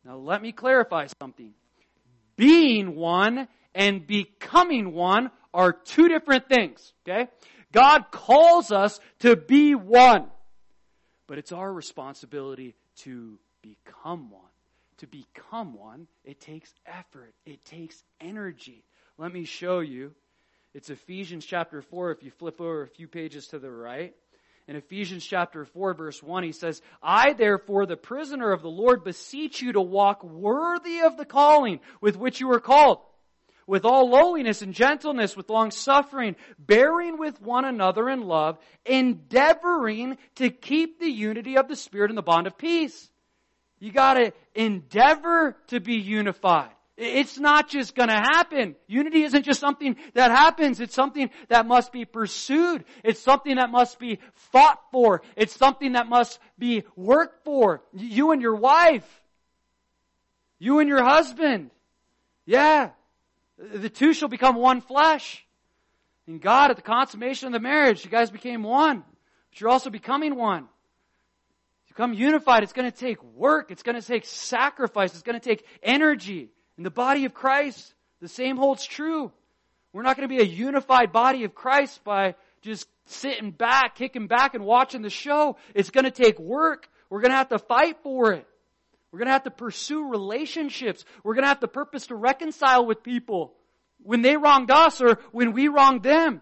[0.06, 1.54] Now let me clarify something.
[2.36, 7.30] Being one and becoming one are two different things, okay?
[7.72, 10.28] God calls us to be one.
[11.28, 14.42] But it's our responsibility to become one.
[14.98, 17.34] To become one, it takes effort.
[17.46, 18.84] It takes energy.
[19.18, 20.14] Let me show you.
[20.74, 24.16] It's Ephesians chapter 4 if you flip over a few pages to the right.
[24.68, 29.04] In Ephesians chapter 4 verse 1, he says, I therefore, the prisoner of the Lord,
[29.04, 33.00] beseech you to walk worthy of the calling with which you were called,
[33.68, 40.18] with all lowliness and gentleness, with long suffering, bearing with one another in love, endeavoring
[40.36, 43.10] to keep the unity of the Spirit in the bond of peace.
[43.80, 46.72] You gotta endeavor to be unified.
[46.96, 48.76] It's not just gonna happen.
[48.88, 50.80] Unity isn't just something that happens.
[50.80, 52.86] It's something that must be pursued.
[53.04, 55.24] It's something that must be fought for.
[55.36, 57.82] It's something that must be worked for.
[57.94, 59.22] You and your wife.
[60.60, 61.72] You and your husband.
[62.46, 62.92] Yeah.
[63.58, 65.46] The two shall become one flesh.
[66.28, 69.04] And God, at the consummation of the marriage, you guys became one.
[69.50, 70.68] But you're also becoming one.
[71.88, 73.70] Become unified, it's going to take work.
[73.70, 75.14] It's going to take sacrifice.
[75.14, 76.50] It's going to take energy.
[76.78, 79.32] In the body of Christ, the same holds true.
[79.92, 84.28] We're not going to be a unified body of Christ by just sitting back, kicking
[84.28, 85.58] back and watching the show.
[85.76, 86.90] It's going to take work.
[87.10, 88.48] We're going to have to fight for it.
[89.12, 91.06] We're going to have to pursue relationships.
[91.24, 93.54] We're going to have to purpose to reconcile with people
[94.02, 96.42] when they wronged us or when we wronged them.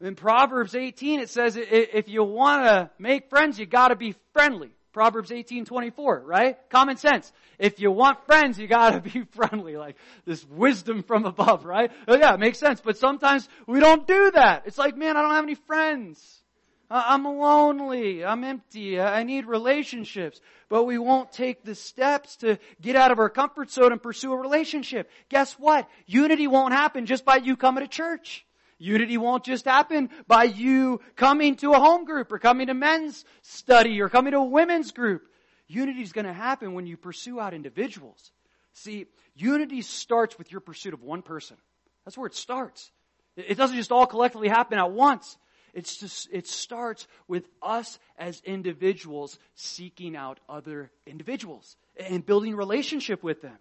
[0.00, 4.14] In Proverbs 18, it says if you want to make friends, you got to be
[4.32, 4.70] friendly.
[4.92, 6.56] Proverbs 18:24, right?
[6.70, 7.32] Common sense.
[7.58, 11.92] If you want friends, you gotta be friendly, like this wisdom from above, right?
[12.06, 12.80] Oh yeah, it makes sense.
[12.80, 14.62] But sometimes we don't do that.
[14.66, 16.42] It's like, man, I don't have any friends.
[16.90, 18.24] I'm lonely.
[18.24, 18.98] I'm empty.
[18.98, 20.40] I need relationships.
[20.70, 24.32] But we won't take the steps to get out of our comfort zone and pursue
[24.32, 25.10] a relationship.
[25.28, 25.88] Guess what?
[26.06, 28.46] Unity won't happen just by you coming to church.
[28.78, 33.24] Unity won't just happen by you coming to a home group or coming to men's
[33.42, 35.28] study or coming to a women's group.
[35.66, 38.30] Unity is going to happen when you pursue out individuals.
[38.72, 41.56] See, unity starts with your pursuit of one person.
[42.04, 42.90] That's where it starts.
[43.36, 45.36] It doesn't just all collectively happen at once.
[45.74, 53.22] It's just, it starts with us as individuals seeking out other individuals and building relationship
[53.22, 53.58] with them.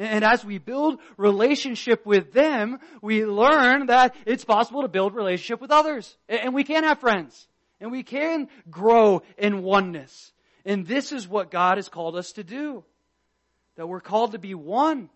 [0.00, 5.60] And as we build relationship with them, we learn that it's possible to build relationship
[5.60, 6.16] with others.
[6.26, 7.46] And we can have friends.
[7.82, 10.32] And we can grow in oneness.
[10.64, 12.82] And this is what God has called us to do.
[13.76, 15.10] That we're called to be one.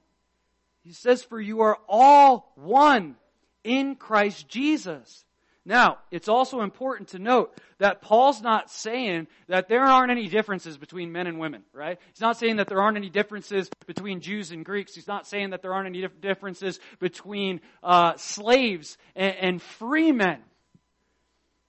[0.82, 3.16] He says, for you are all one
[3.62, 5.24] in Christ Jesus.
[5.66, 10.76] Now, it's also important to note that Paul's not saying that there aren't any differences
[10.76, 11.98] between men and women, right?
[12.12, 14.94] He's not saying that there aren't any differences between Jews and Greeks.
[14.94, 20.40] He's not saying that there aren't any differences between uh, slaves and, and free men.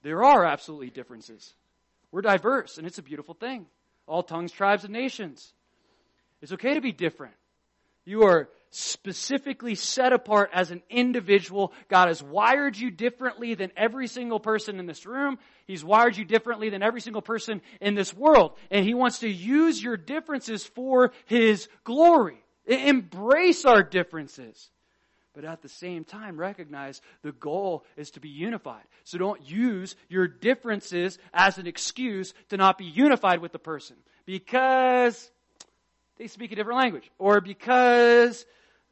[0.03, 1.53] There are absolutely differences.
[2.12, 3.65] We're diverse, and it's a beautiful thing.
[4.08, 5.53] All tongues, tribes, and nations.
[6.41, 7.34] It's okay to be different.
[8.03, 11.71] You are specifically set apart as an individual.
[11.88, 15.38] God has wired you differently than every single person in this room.
[15.65, 18.53] He's wired you differently than every single person in this world.
[18.69, 22.43] And He wants to use your differences for His glory.
[22.65, 24.69] Embrace our differences.
[25.33, 28.83] But at the same time, recognize the goal is to be unified.
[29.03, 33.97] So don't use your differences as an excuse to not be unified with the person.
[34.25, 35.29] Because
[36.17, 37.09] they speak a different language.
[37.19, 38.45] Or because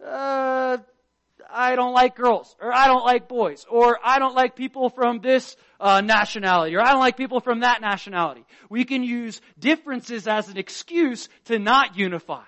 [0.05, 0.77] uh,
[1.49, 5.19] I don't like girls, or I don't like boys, or I don't like people from
[5.19, 8.45] this uh, nationality, or I don't like people from that nationality.
[8.69, 12.43] We can use differences as an excuse to not unify.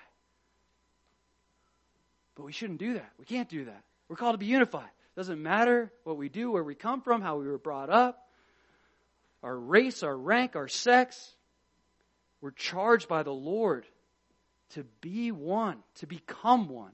[2.34, 3.10] But we shouldn't do that.
[3.18, 3.82] We can't do that.
[4.08, 4.90] We're called to be unified.
[5.16, 8.28] Doesn't matter what we do, where we come from, how we were brought up,
[9.42, 11.34] our race, our rank, our sex.
[12.40, 13.86] We're charged by the Lord
[14.70, 16.92] to be one, to become one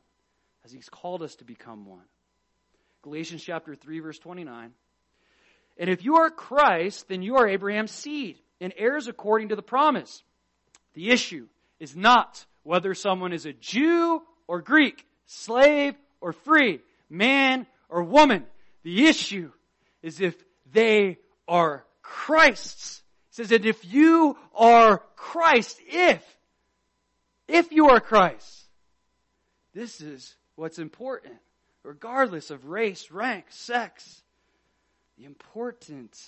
[0.65, 2.05] as he's called us to become one.
[3.03, 4.73] Galatians chapter 3 verse 29.
[5.79, 9.63] And if you are Christ, then you are Abraham's seed and heirs according to the
[9.63, 10.23] promise.
[10.95, 11.49] The issue
[11.81, 18.45] is not whether someone is a Jew or Greek, slave or free, man or woman.
[18.85, 19.51] The issue
[20.03, 20.35] is if
[20.73, 23.03] they are Christ's.
[23.31, 26.23] It says that if you are Christ, if,
[27.49, 28.67] if you are Christ,
[29.75, 31.35] this is what's important,
[31.83, 34.23] regardless of race, rank, sex.
[35.19, 36.19] The important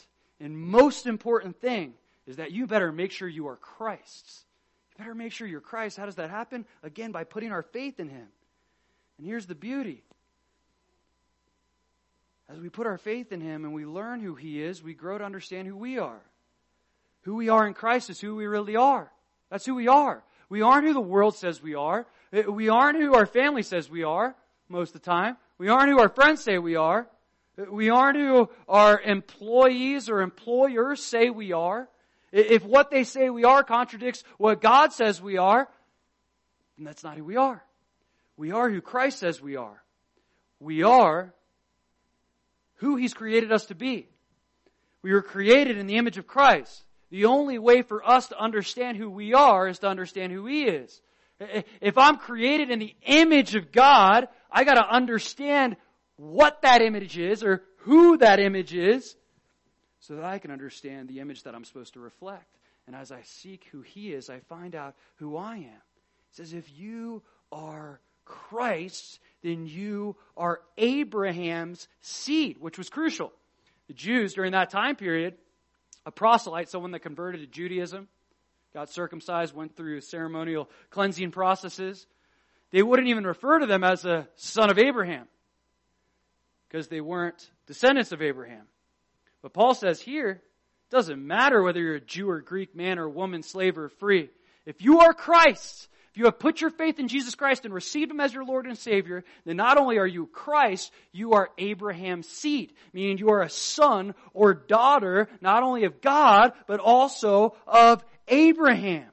[0.40, 1.94] and most important thing
[2.26, 4.44] is that you better make sure you are Christ's.
[4.90, 5.96] You better make sure you're Christ.
[5.96, 6.66] How does that happen?
[6.82, 8.26] Again, by putting our faith in Him.
[9.18, 10.02] And here's the beauty.
[12.48, 15.18] As we put our faith in Him and we learn who He is, we grow
[15.18, 16.20] to understand who we are.
[17.22, 19.10] Who we are in Christ is who we really are.
[19.50, 20.22] That's who we are.
[20.48, 22.06] We aren't who the world says we are.
[22.48, 24.34] We aren't who our family says we are
[24.68, 25.36] most of the time.
[25.58, 27.06] We aren't who our friends say we are.
[27.56, 31.88] We aren't who our employees or employers say we are.
[32.32, 35.68] If what they say we are contradicts what God says we are,
[36.76, 37.62] then that's not who we are.
[38.36, 39.84] We are who Christ says we are.
[40.58, 41.32] We are
[42.76, 44.08] who He's created us to be.
[45.02, 46.82] We were created in the image of Christ.
[47.10, 50.64] The only way for us to understand who we are is to understand who He
[50.64, 51.00] is.
[51.80, 55.76] If I'm created in the image of God, I gotta understand
[56.16, 59.16] what that image is or who that image is
[60.00, 62.58] so that I can understand the image that I'm supposed to reflect.
[62.86, 65.62] And as I seek who He is, I find out who I am.
[65.62, 73.32] It says, if you are Christ, then you are Abraham's seed, which was crucial.
[73.88, 75.34] The Jews during that time period,
[76.04, 78.08] a proselyte, someone that converted to Judaism,
[78.74, 82.06] got circumcised, went through ceremonial cleansing processes.
[82.72, 85.28] They wouldn't even refer to them as a son of Abraham
[86.68, 88.66] because they weren't descendants of Abraham.
[89.42, 93.08] But Paul says here, it doesn't matter whether you're a Jew or Greek, man or
[93.08, 94.28] woman, slave or free.
[94.66, 98.10] If you are Christ, if you have put your faith in Jesus Christ and received
[98.10, 102.28] Him as your Lord and Savior, then not only are you Christ, you are Abraham's
[102.28, 108.04] seed, meaning you are a son or daughter, not only of God, but also of
[108.28, 109.08] Abraham.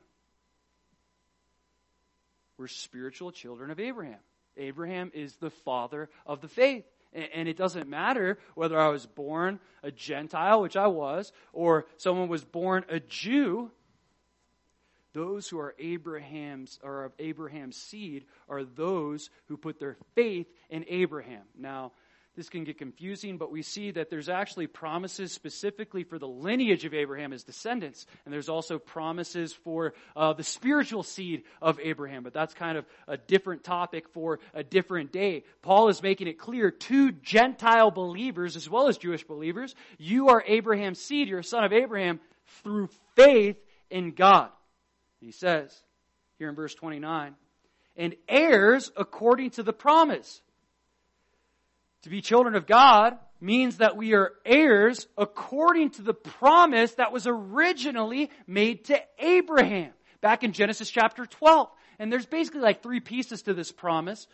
[2.57, 4.19] We're spiritual children of Abraham.
[4.57, 6.85] Abraham is the father of the faith.
[7.13, 12.29] And it doesn't matter whether I was born a Gentile, which I was, or someone
[12.29, 13.69] was born a Jew.
[15.13, 20.85] Those who are Abraham's or of Abraham's seed are those who put their faith in
[20.87, 21.43] Abraham.
[21.57, 21.91] Now,
[22.35, 26.85] this can get confusing, but we see that there's actually promises specifically for the lineage
[26.85, 32.23] of Abraham, his descendants, and there's also promises for uh, the spiritual seed of Abraham.
[32.23, 35.43] But that's kind of a different topic for a different day.
[35.61, 40.43] Paul is making it clear to Gentile believers as well as Jewish believers, you are
[40.47, 42.21] Abraham's seed, you're a son of Abraham
[42.63, 43.57] through faith
[43.89, 44.49] in God.
[45.19, 45.77] He says
[46.37, 47.35] here in verse 29,
[47.97, 50.41] and heirs according to the promise.
[52.03, 57.11] To be children of God means that we are heirs according to the promise that
[57.11, 61.69] was originally made to Abraham back in Genesis chapter 12.
[61.99, 64.27] And there's basically like three pieces to this promise.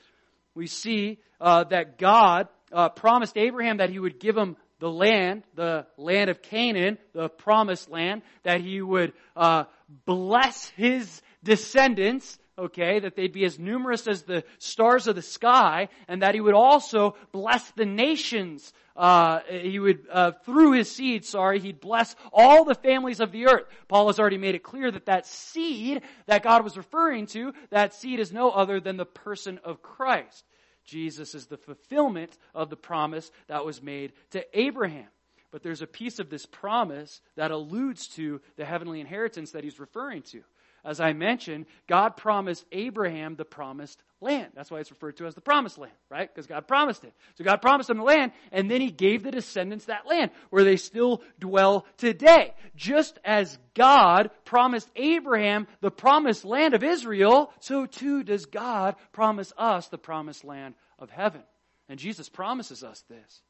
[0.56, 5.44] We see uh, that God uh, promised Abraham that he would give him the land,
[5.56, 9.66] the land of Canaan, the promised land, that he would uh,
[10.06, 15.90] bless his descendants, okay, that they'd be as numerous as the stars of the sky,
[16.08, 18.74] and that he would also bless the nations.
[18.96, 23.48] Uh, he would, uh, through his seed, sorry, he'd bless all the families of the
[23.48, 23.66] earth.
[23.88, 27.94] Paul has already made it clear that that seed that God was referring to, that
[27.94, 30.44] seed is no other than the person of Christ.
[30.84, 35.08] Jesus is the fulfillment of the promise that was made to Abraham.
[35.52, 39.80] But there's a piece of this promise that alludes to the heavenly inheritance that he's
[39.80, 40.44] referring to.
[40.88, 44.54] As I mentioned, God promised Abraham the promised land.
[44.56, 46.34] That's why it's referred to as the promised land, right?
[46.34, 47.14] Because God promised it.
[47.36, 50.64] So God promised him the land, and then he gave the descendants that land, where
[50.64, 52.54] they still dwell today.
[52.78, 59.52] Just as God promised Abraham the promised land of Israel, so too does God promise
[59.58, 61.44] us the promised land of heaven.
[61.90, 63.42] And Jesus promises us this.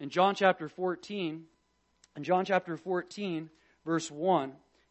[0.00, 1.44] In John chapter 14,
[2.16, 3.50] in John chapter 14,
[3.84, 4.52] verse 1,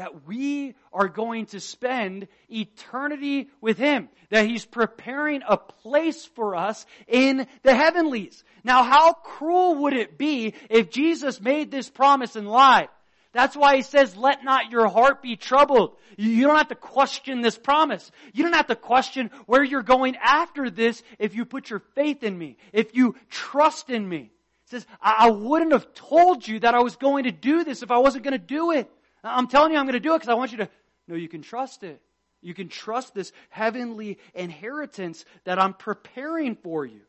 [0.00, 4.08] that we are going to spend eternity with Him.
[4.30, 8.42] That He's preparing a place for us in the heavenlies.
[8.64, 12.88] Now how cruel would it be if Jesus made this promise and lied?
[13.32, 15.96] That's why he says, let not your heart be troubled.
[16.16, 18.10] You don't have to question this promise.
[18.32, 22.22] You don't have to question where you're going after this if you put your faith
[22.22, 24.32] in me, if you trust in me.
[24.64, 27.90] He says, I wouldn't have told you that I was going to do this if
[27.90, 28.90] I wasn't going to do it.
[29.22, 30.68] I'm telling you I'm going to do it because I want you to
[31.08, 32.00] know you can trust it.
[32.42, 37.02] You can trust this heavenly inheritance that I'm preparing for you.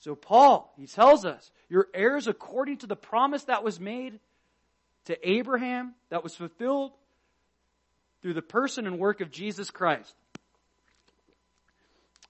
[0.00, 4.20] So Paul, he tells us, you're heirs according to the promise that was made
[5.06, 6.92] to Abraham, that was fulfilled
[8.20, 10.14] through the person and work of Jesus Christ.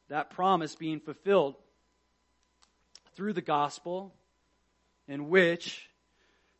[0.08, 1.56] That promise being fulfilled
[3.16, 4.12] through the gospel
[5.08, 5.88] in which,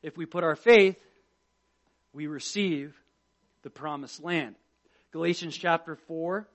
[0.03, 0.97] if we put our faith,
[2.15, 2.95] we receive
[3.63, 4.55] the promised land.
[5.13, 6.49] Galatians chapter 4,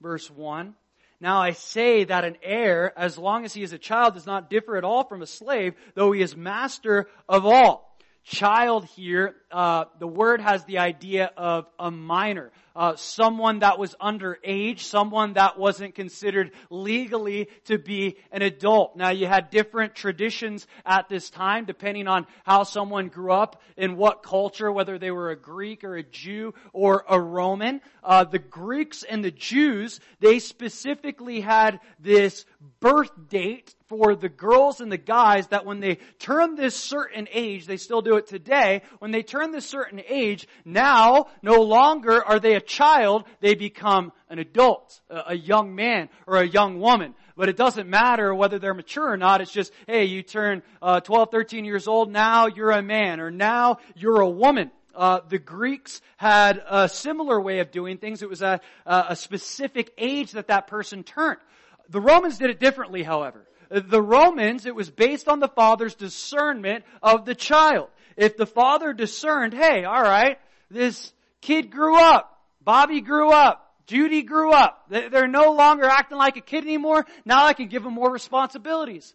[0.00, 0.74] verse 1.
[1.20, 4.50] Now I say that an heir, as long as he is a child, does not
[4.50, 7.93] differ at all from a slave, though he is master of all.
[8.24, 13.94] Child here, uh, the word has the idea of a minor uh, someone that was
[14.00, 18.96] underage, someone that wasn't considered legally to be an adult.
[18.96, 23.96] Now you had different traditions at this time depending on how someone grew up in
[23.96, 27.80] what culture, whether they were a Greek or a Jew or a Roman.
[28.02, 32.44] Uh, the Greeks and the Jews, they specifically had this
[32.80, 37.66] birth date for the girls and the guys that when they turn this certain age,
[37.66, 42.40] they still do it today, when they turn this certain age, now no longer are
[42.40, 47.14] they a child, they become an adult, a young man or a young woman.
[47.36, 49.40] But it doesn't matter whether they're mature or not.
[49.40, 53.30] It's just, hey, you turn uh, 12, 13 years old, now you're a man, or
[53.30, 54.70] now you're a woman.
[54.94, 58.22] uh, the Greeks had a similar way of doing things.
[58.22, 61.40] It was a, a specific age that that person turned.
[61.88, 63.46] The Romans did it differently, however.
[63.70, 67.88] The Romans, it was based on the father's discernment of the child.
[68.16, 70.38] If the father discerned, hey, alright,
[70.70, 76.36] this kid grew up, Bobby grew up, Judy grew up, they're no longer acting like
[76.36, 79.14] a kid anymore, now I can give them more responsibilities.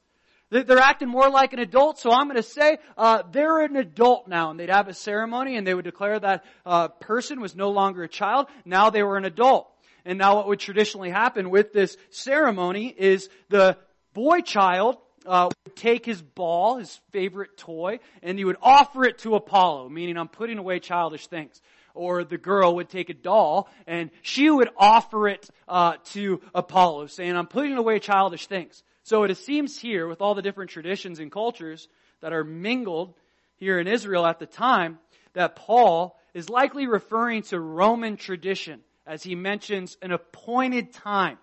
[0.52, 4.28] They're acting more like an adult, so I'm going to say uh, they're an adult
[4.28, 7.70] now, and they'd have a ceremony, and they would declare that uh, person was no
[7.70, 8.48] longer a child.
[8.66, 9.70] Now they were an adult.
[10.06, 13.78] And now what would traditionally happen with this ceremony is the
[14.14, 19.20] boy child uh, would take his ball, his favorite toy, and he would offer it
[19.20, 21.62] to Apollo, meaning I'm putting away childish things.
[21.94, 27.08] Or the girl would take a doll and she would offer it uh, to Apollo,
[27.08, 31.20] saying, "I'm putting away childish things." So it seems here, with all the different traditions
[31.20, 31.88] and cultures
[32.22, 33.16] that are mingled
[33.56, 35.00] here in Israel at the time,
[35.34, 41.40] that Paul is likely referring to Roman tradition as he mentions an appointed time.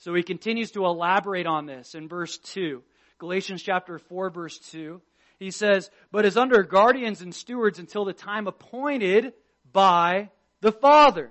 [0.00, 2.82] So he continues to elaborate on this in verse 2.
[3.18, 5.00] Galatians chapter 4 verse 2.
[5.38, 9.32] He says, but is under guardians and stewards until the time appointed
[9.72, 10.30] by
[10.60, 11.30] the Father.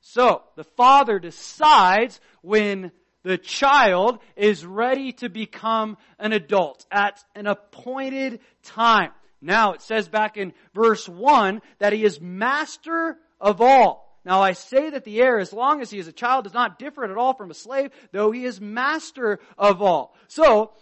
[0.00, 2.92] So, the Father decides when
[3.22, 9.12] the child is ready to become an adult at an appointed time.
[9.40, 14.03] Now, it says back in verse 1 that he is master of all.
[14.24, 16.78] Now I say that the heir, as long as he is a child, is not
[16.78, 20.14] different at all from a slave, though he is master of all.
[20.28, 20.72] So,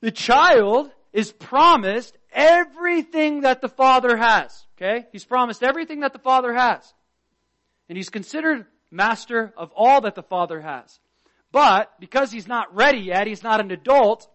[0.00, 4.66] the child is promised everything that the father has.
[4.76, 5.06] Okay?
[5.12, 6.92] He's promised everything that the father has.
[7.88, 11.00] And he's considered master of all that the father has.
[11.52, 14.28] But, because he's not ready yet, he's not an adult,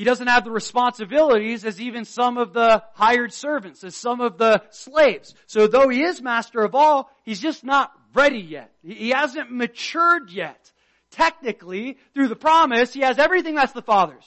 [0.00, 4.38] he doesn't have the responsibilities as even some of the hired servants, as some of
[4.38, 5.34] the slaves.
[5.44, 8.72] So though he is master of all, he's just not ready yet.
[8.82, 10.72] He hasn't matured yet.
[11.10, 14.24] Technically, through the promise, he has everything that's the Father's.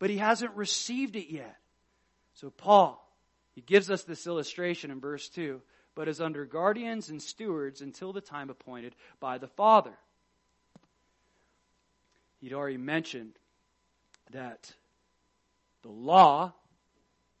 [0.00, 1.56] But he hasn't received it yet.
[2.34, 3.08] So Paul,
[3.54, 5.62] he gives us this illustration in verse 2,
[5.94, 9.94] but is under guardians and stewards until the time appointed by the Father.
[12.40, 13.38] He'd already mentioned
[14.32, 14.74] that
[15.82, 16.52] the law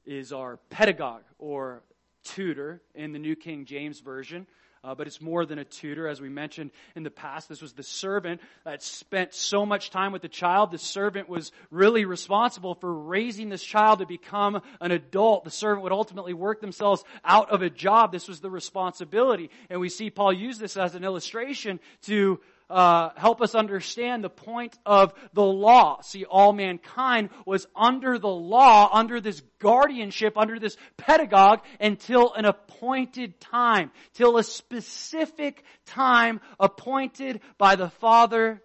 [0.04, 1.82] is our pedagogue or
[2.24, 4.46] tutor in the New King James Version.
[4.84, 6.08] Uh, but it's more than a tutor.
[6.08, 10.10] As we mentioned in the past, this was the servant that spent so much time
[10.10, 10.72] with the child.
[10.72, 15.44] The servant was really responsible for raising this child to become an adult.
[15.44, 18.10] The servant would ultimately work themselves out of a job.
[18.10, 19.50] This was the responsibility.
[19.70, 22.40] And we see Paul use this as an illustration to
[22.72, 26.00] uh, help us understand the point of the law.
[26.00, 32.46] See, all mankind was under the law, under this guardianship, under this pedagogue until an
[32.46, 38.62] appointed time, till a specific time appointed by the Father.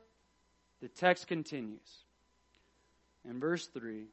[0.81, 1.81] The text continues.
[3.29, 4.05] In verse 3,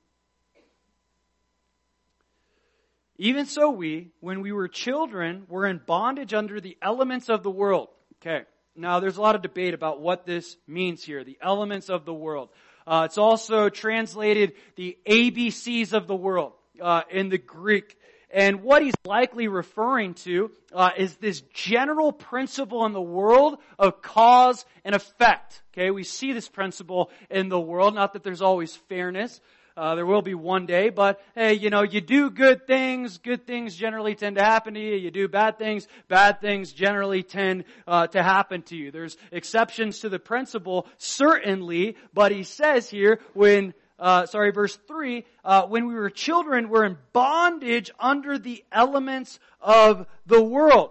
[3.17, 7.51] even so we, when we were children, were in bondage under the elements of the
[7.51, 7.91] world.
[8.21, 8.45] Okay.
[8.77, 12.15] Now, there's a lot of debate about what this means here, the elements of the
[12.15, 12.49] world.
[12.87, 17.97] Uh, it's also translated the ABCs of the world uh, in the Greek.
[18.31, 24.03] And what he's likely referring to uh, is this general principle in the world of
[24.03, 25.63] cause and effect.
[25.73, 27.95] Okay, we see this principle in the world.
[27.95, 29.41] Not that there's always fairness,
[29.77, 33.47] uh, there will be one day, but hey, you know, you do good things, good
[33.47, 34.95] things generally tend to happen to you.
[34.97, 38.93] You do bad things, bad things generally tend uh, to happen to you.
[38.93, 45.25] There's exceptions to the principle, certainly, but he says here when uh, sorry, verse 3,
[45.45, 50.91] uh, when we were children, we're in bondage under the elements of the world.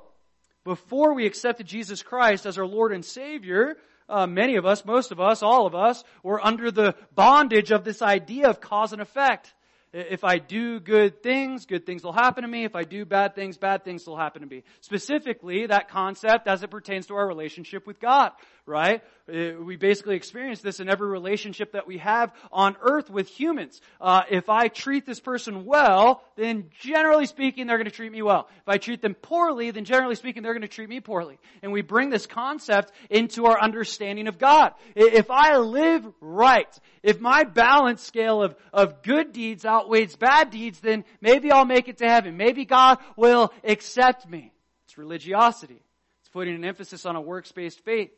[0.64, 3.76] Before we accepted Jesus Christ as our Lord and Savior,
[4.10, 7.84] uh, many of us, most of us, all of us, were under the bondage of
[7.84, 9.54] this idea of cause and effect.
[9.94, 12.64] If I do good things, good things will happen to me.
[12.64, 14.64] If I do bad things, bad things will happen to me.
[14.82, 18.32] Specifically, that concept as it pertains to our relationship with God,
[18.66, 19.04] right?
[19.28, 23.80] Uh, we basically experience this in every relationship that we have on earth with humans.
[24.00, 28.22] Uh, if I treat this person well, then generally speaking, they're going to treat me
[28.22, 28.48] well.
[28.58, 31.40] If I treat them poorly, then generally speaking, they're going to treat me poorly.
[31.62, 34.74] And we bring this concept into our understanding of God.
[34.96, 40.80] If I live right, if my balance scale of, of good deeds outweighs bad deeds,
[40.80, 42.38] then maybe I'll make it to heaven.
[42.38, 44.52] Maybe God will accept me.
[44.86, 45.82] It's religiosity.
[46.22, 48.12] It's putting an emphasis on a works-based faith.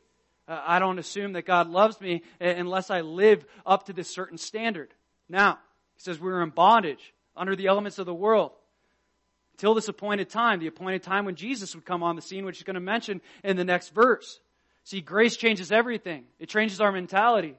[0.48, 4.38] Uh, I don't assume that God loves me unless I live up to this certain
[4.38, 4.94] standard.
[5.28, 5.60] Now,
[5.96, 8.52] he says we're in bondage under the elements of the world.
[9.54, 12.58] until this appointed time, the appointed time when Jesus would come on the scene, which
[12.58, 14.40] he's going to mention in the next verse.
[14.84, 16.26] See, grace changes everything.
[16.40, 17.56] It changes our mentality.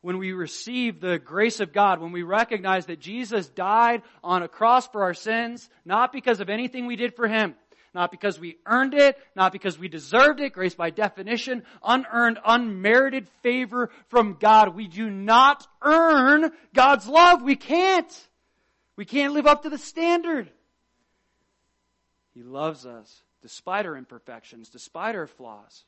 [0.00, 4.48] When we receive the grace of God, when we recognize that Jesus died on a
[4.48, 7.54] cross for our sins, not because of anything we did for Him,
[7.94, 10.52] not because we earned it, not because we deserved it.
[10.52, 14.74] Grace by definition, unearned, unmerited favor from God.
[14.74, 17.42] We do not earn God's love.
[17.42, 18.28] We can't.
[18.96, 20.50] We can't live up to the standard.
[22.34, 25.84] He loves us despite our imperfections, despite our flaws.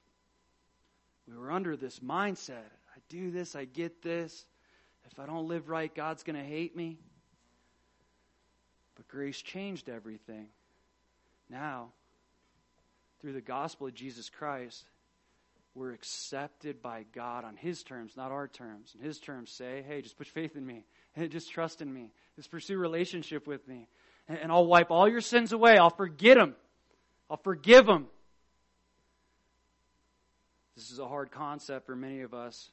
[1.27, 4.47] We were under this mindset I do this, I get this.
[5.11, 6.99] If I don't live right, God's going to hate me.
[8.95, 10.47] But grace changed everything.
[11.51, 11.91] Now,
[13.21, 14.85] through the gospel of Jesus Christ,
[15.75, 18.93] we're accepted by God on His terms, not our terms.
[18.95, 20.85] And His terms say, hey, just put faith in me.
[21.29, 22.11] Just trust in me.
[22.35, 23.87] Just pursue relationship with me.
[24.27, 25.79] And I'll wipe all your sins away.
[25.79, 26.57] I'll forget them.
[27.31, 28.09] I'll forgive them.
[30.77, 32.71] This is a hard concept for many of us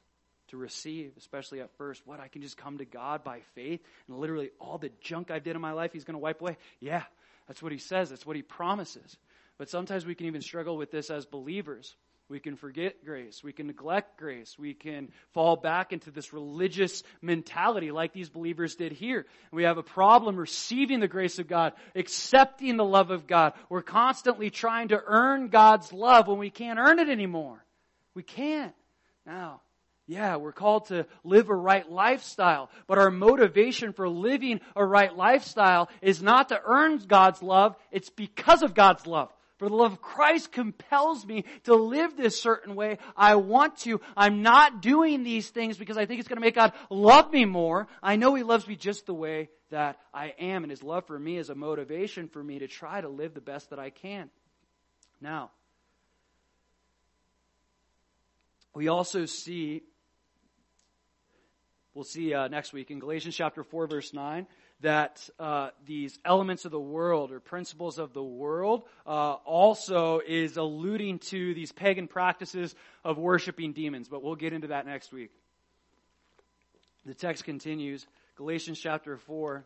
[0.48, 2.02] to receive, especially at first.
[2.04, 5.44] What, I can just come to God by faith and literally all the junk I've
[5.44, 6.56] did in my life, He's going to wipe away?
[6.80, 7.04] Yeah,
[7.46, 8.10] that's what He says.
[8.10, 9.16] That's what He promises.
[9.58, 11.94] But sometimes we can even struggle with this as believers.
[12.28, 13.44] We can forget grace.
[13.44, 14.56] We can neglect grace.
[14.58, 19.26] We can fall back into this religious mentality like these believers did here.
[19.50, 23.52] We have a problem receiving the grace of God, accepting the love of God.
[23.68, 27.62] We're constantly trying to earn God's love when we can't earn it anymore.
[28.14, 28.74] We can't.
[29.26, 29.60] Now,
[30.12, 35.16] yeah, we're called to live a right lifestyle, but our motivation for living a right
[35.16, 39.32] lifestyle is not to earn God's love, it's because of God's love.
[39.58, 42.98] For the love of Christ compels me to live this certain way.
[43.16, 44.00] I want to.
[44.16, 47.44] I'm not doing these things because I think it's going to make God love me
[47.44, 47.86] more.
[48.02, 51.16] I know He loves me just the way that I am, and His love for
[51.16, 54.30] me is a motivation for me to try to live the best that I can.
[55.20, 55.52] Now,
[58.74, 59.82] we also see,
[61.94, 64.46] we'll see uh, next week in Galatians chapter 4, verse 9
[64.82, 70.56] that uh, these elements of the world or principles of the world uh, also is
[70.56, 72.74] alluding to these pagan practices
[73.04, 74.08] of worshiping demons.
[74.08, 75.30] But we'll get into that next week.
[77.06, 79.64] The text continues Galatians chapter 4,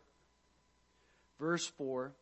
[1.38, 2.12] verse 4.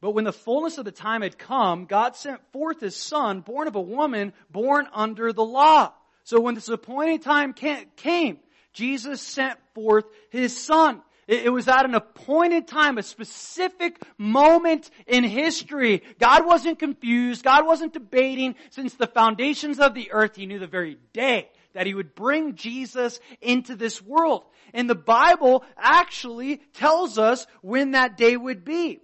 [0.00, 3.66] But when the fullness of the time had come, God sent forth his son, born
[3.66, 5.92] of a woman, born under the law.
[6.22, 8.38] So when this appointed time came,
[8.76, 11.00] Jesus sent forth his son.
[11.26, 16.02] It was at an appointed time, a specific moment in history.
[16.20, 17.42] God wasn't confused.
[17.42, 20.36] God wasn't debating since the foundations of the earth.
[20.36, 24.44] He knew the very day that he would bring Jesus into this world.
[24.72, 29.00] And the Bible actually tells us when that day would be.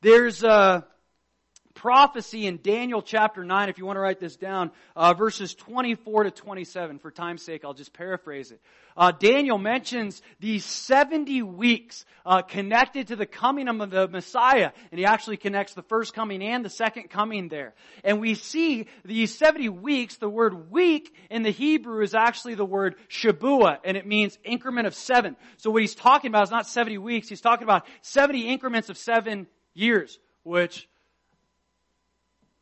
[0.00, 0.86] There's a,
[1.74, 6.24] prophecy in Daniel chapter 9, if you want to write this down, uh, verses 24
[6.24, 6.98] to 27.
[6.98, 8.60] For time's sake, I'll just paraphrase it.
[8.96, 14.98] Uh, Daniel mentions these 70 weeks uh, connected to the coming of the Messiah, and
[14.98, 17.74] he actually connects the first coming and the second coming there.
[18.04, 22.64] And we see these 70 weeks, the word week in the Hebrew is actually the
[22.64, 25.36] word shabua, and it means increment of seven.
[25.56, 28.96] So what he's talking about is not 70 weeks, he's talking about 70 increments of
[28.96, 30.88] seven years, which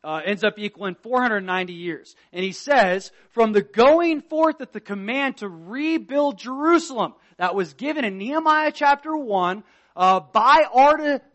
[0.03, 2.15] uh, ends up equaling 490 years.
[2.31, 7.73] And he says, from the going forth of the command to rebuild Jerusalem that was
[7.73, 9.63] given in Nehemiah chapter 1
[9.95, 10.65] uh, by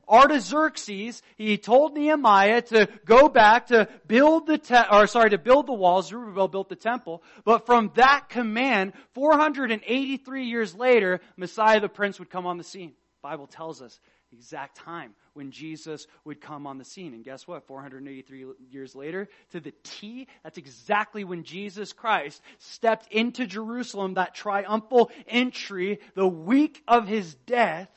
[0.09, 5.67] Artaxerxes, he told Nehemiah to go back to build the te- or sorry to build
[5.67, 6.09] the walls.
[6.09, 12.31] Zerubbabel built the temple, but from that command, 483 years later, Messiah the Prince would
[12.31, 12.95] come on the scene.
[13.23, 14.01] Bible tells us
[14.33, 17.15] exact time when Jesus would come on the scene.
[17.15, 17.67] And guess what?
[17.67, 24.35] 483 years later, to the T, that's exactly when Jesus Christ stepped into Jerusalem, that
[24.35, 27.91] triumphal entry, the week of his death.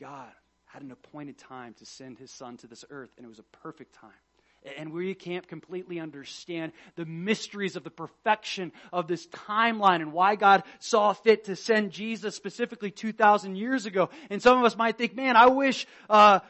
[0.00, 0.32] God
[0.66, 3.56] had an appointed time to send his son to this earth, and it was a
[3.62, 4.10] perfect time
[4.76, 10.36] and we can't completely understand the mysteries of the perfection of this timeline and why
[10.36, 14.10] God saw fit to send Jesus specifically 2,000 years ago.
[14.30, 16.40] And some of us might think, man, I wish uh,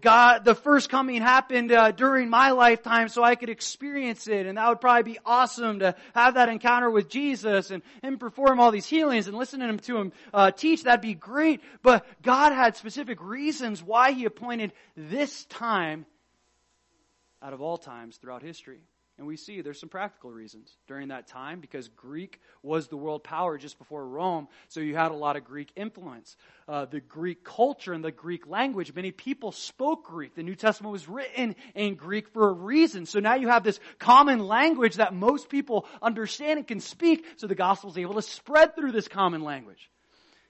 [0.00, 4.56] God, the first coming happened uh, during my lifetime so I could experience it, and
[4.58, 8.70] that would probably be awesome to have that encounter with Jesus and, Him perform all
[8.70, 10.84] these healings and listen to him, to him uh, teach.
[10.84, 11.60] That'd be great.
[11.82, 16.06] But God had specific reasons why He appointed this time
[17.42, 18.80] out of all times throughout history.
[19.20, 23.22] And we see there's some practical reasons during that time because Greek was the world
[23.22, 26.38] power just before Rome, so you had a lot of Greek influence.
[26.66, 30.34] Uh, the Greek culture and the Greek language, many people spoke Greek.
[30.34, 33.04] The New Testament was written in Greek for a reason.
[33.04, 37.46] So now you have this common language that most people understand and can speak, so
[37.46, 39.90] the gospel is able to spread through this common language.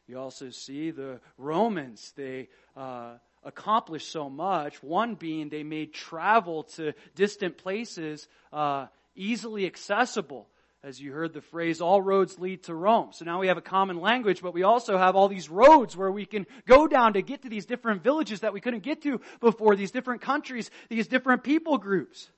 [0.06, 4.82] You also see the Romans, they, uh, accomplished so much.
[4.82, 10.48] One being they made travel to distant places uh, easily accessible.
[10.82, 13.10] As you heard the phrase, all roads lead to Rome.
[13.12, 16.10] So now we have a common language, but we also have all these roads where
[16.10, 19.20] we can go down to get to these different villages that we couldn't get to
[19.40, 22.30] before, these different countries, these different people groups.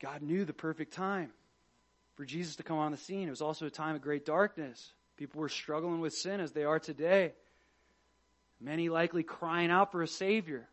[0.00, 1.30] God knew the perfect time
[2.16, 3.28] for Jesus to come on the scene.
[3.28, 4.92] It was also a time of great darkness.
[5.16, 7.34] People were struggling with sin as they are today.
[8.60, 10.68] Many likely crying out for a Savior.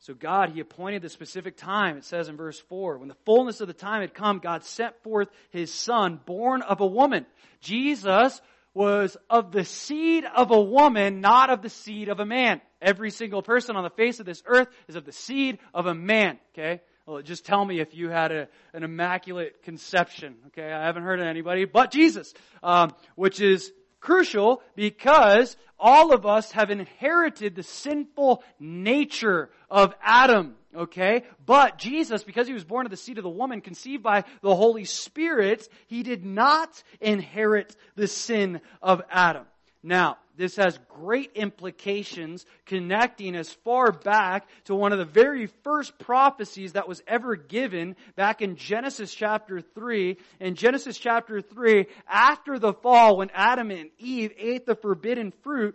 [0.00, 2.98] So God, He appointed the specific time, it says in verse 4.
[2.98, 6.80] When the fullness of the time had come, God sent forth His Son, born of
[6.80, 7.26] a woman.
[7.60, 8.40] Jesus
[8.74, 12.60] was of the seed of a woman, not of the seed of a man.
[12.80, 15.94] Every single person on the face of this earth is of the seed of a
[15.94, 16.38] man.
[16.52, 16.80] Okay?
[17.06, 20.36] Well, just tell me if you had a, an immaculate conception.
[20.48, 20.72] Okay?
[20.72, 22.32] I haven't heard of anybody but Jesus.
[22.62, 23.72] Um, which is
[24.02, 30.56] crucial because all of us have inherited the sinful nature of Adam.
[30.76, 31.24] Okay?
[31.44, 34.54] But Jesus, because he was born of the seed of the woman, conceived by the
[34.54, 39.46] Holy Spirit, he did not inherit the sin of Adam.
[39.82, 45.98] Now, this has great implications connecting as far back to one of the very first
[45.98, 50.16] prophecies that was ever given back in Genesis chapter 3.
[50.40, 55.74] In Genesis chapter 3, after the fall, when Adam and Eve ate the forbidden fruit,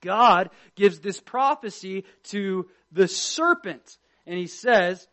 [0.00, 3.98] God gives this prophecy to the serpent.
[4.26, 5.06] And he says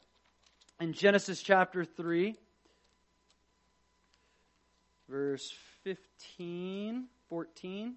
[0.79, 2.35] in Genesis chapter 3,
[5.07, 5.53] verse
[5.83, 7.95] 15, 14,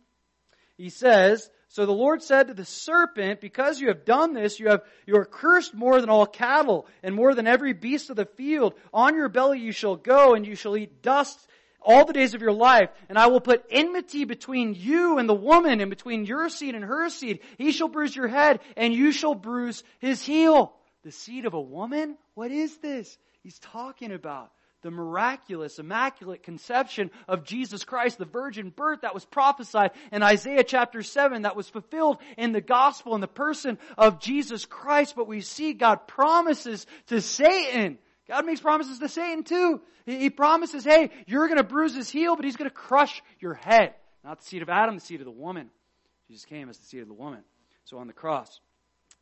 [0.76, 4.68] he says, So the Lord said to the serpent, Because you have done this, you
[4.68, 8.26] have you are cursed more than all cattle, and more than every beast of the
[8.26, 8.74] field.
[8.92, 11.38] On your belly you shall go, and you shall eat dust
[11.80, 15.34] all the days of your life, and I will put enmity between you and the
[15.34, 17.40] woman, and between your seed and her seed.
[17.58, 20.74] He shall bruise your head, and you shall bruise his heel.
[21.04, 22.16] The seed of a woman?
[22.34, 23.16] What is this?
[23.42, 24.50] He's talking about
[24.82, 30.64] the miraculous, immaculate conception of Jesus Christ, the virgin birth that was prophesied in Isaiah
[30.64, 35.14] chapter 7 that was fulfilled in the gospel in the person of Jesus Christ.
[35.16, 37.98] But we see God promises to Satan.
[38.28, 39.80] God makes promises to Satan too.
[40.04, 43.54] He promises, hey, you're going to bruise his heel, but he's going to crush your
[43.54, 43.94] head.
[44.24, 45.70] Not the seed of Adam, the seed of the woman.
[46.28, 47.40] Jesus came as the seed of the woman.
[47.84, 48.60] So on the cross,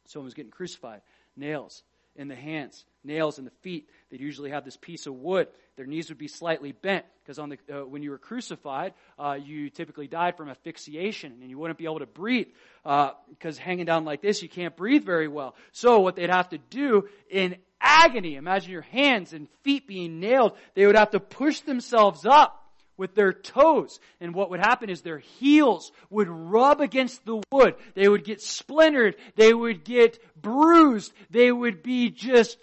[0.06, 1.00] someone was getting crucified.
[1.36, 1.82] Nails
[2.16, 3.88] in the hands, nails in the feet.
[4.10, 5.48] They'd usually have this piece of wood.
[5.76, 9.36] Their knees would be slightly bent because on the uh, when you were crucified, uh,
[9.42, 12.48] you typically died from asphyxiation and you wouldn't be able to breathe
[12.82, 15.54] because uh, hanging down like this, you can't breathe very well.
[15.72, 20.56] So what they'd have to do in agony, imagine your hands and feet being nailed,
[20.74, 22.63] they would have to push themselves up
[22.96, 24.00] with their toes.
[24.20, 27.74] And what would happen is their heels would rub against the wood.
[27.94, 29.16] They would get splintered.
[29.36, 31.12] They would get bruised.
[31.30, 32.58] They would be just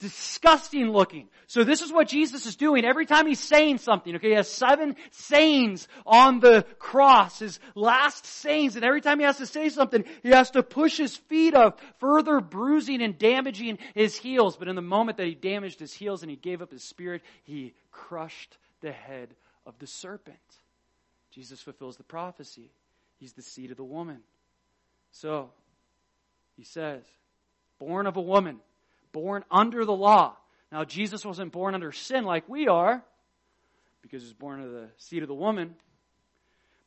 [0.00, 1.28] disgusting looking.
[1.46, 4.16] So this is what Jesus is doing every time he's saying something.
[4.16, 9.26] Okay, he has seven sayings on the cross, his last sayings, and every time he
[9.26, 13.78] has to say something, he has to push his feet up, further bruising and damaging
[13.94, 14.56] his heels.
[14.56, 17.22] But in the moment that he damaged his heels and he gave up his spirit,
[17.44, 19.34] he crushed the head
[19.66, 20.38] of the serpent.
[21.30, 22.70] Jesus fulfills the prophecy.
[23.18, 24.18] He's the seed of the woman.
[25.12, 25.50] So,
[26.56, 27.02] he says,
[27.78, 28.60] born of a woman,
[29.12, 30.36] born under the law.
[30.72, 33.02] Now, Jesus wasn't born under sin like we are,
[34.02, 35.74] because he was born of the seed of the woman.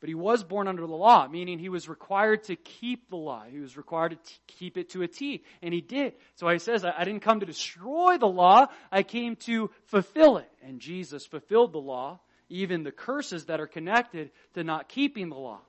[0.03, 3.45] But he was born under the law, meaning he was required to keep the law.
[3.49, 6.15] He was required to t- keep it to a T, and he did.
[6.35, 10.51] So he says, I didn't come to destroy the law, I came to fulfill it.
[10.61, 15.37] And Jesus fulfilled the law, even the curses that are connected to not keeping the
[15.37, 15.61] law.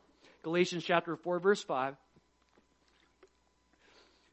[0.43, 1.95] Galatians chapter 4 verse 5.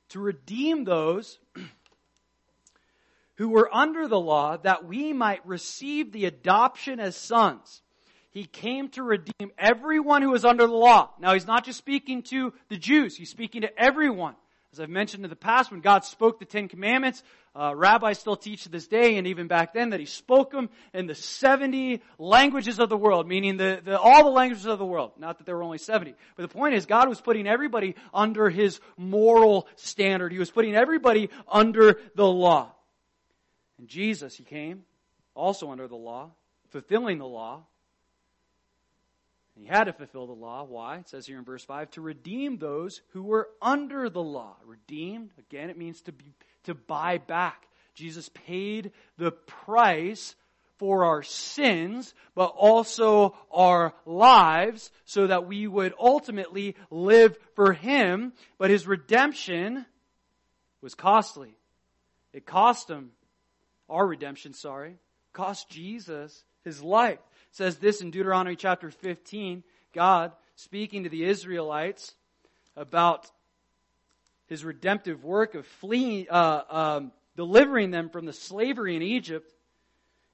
[0.09, 1.37] To redeem those
[3.35, 7.83] who were under the law that we might receive the adoption as sons.
[8.31, 11.11] He came to redeem everyone who was under the law.
[11.19, 14.35] Now he's not just speaking to the Jews, he's speaking to everyone.
[14.73, 17.23] As I've mentioned in the past, when God spoke the Ten Commandments,
[17.53, 20.69] uh, rabbis still teach to this day, and even back then, that He spoke them
[20.93, 24.85] in the 70 languages of the world, meaning the, the, all the languages of the
[24.85, 25.11] world.
[25.17, 26.15] Not that there were only 70.
[26.37, 30.31] But the point is, God was putting everybody under His moral standard.
[30.31, 32.73] He was putting everybody under the law.
[33.77, 34.83] And Jesus, he came
[35.35, 36.31] also under the law,
[36.69, 37.63] fulfilling the law.
[39.55, 40.63] He had to fulfill the law.
[40.63, 40.97] Why?
[40.97, 44.55] It says here in verse 5 to redeem those who were under the law.
[44.65, 46.33] Redeemed, again, it means to, be,
[46.63, 47.67] to buy back.
[47.93, 50.35] Jesus paid the price
[50.77, 58.33] for our sins, but also our lives, so that we would ultimately live for Him.
[58.57, 59.85] But His redemption
[60.81, 61.55] was costly.
[62.33, 63.11] It cost Him,
[63.89, 64.95] our redemption, sorry,
[65.33, 67.19] cost Jesus His life.
[67.51, 72.15] Says this in Deuteronomy chapter 15, God speaking to the Israelites
[72.77, 73.29] about
[74.47, 79.53] His redemptive work of fleeing, uh, um, delivering them from the slavery in Egypt.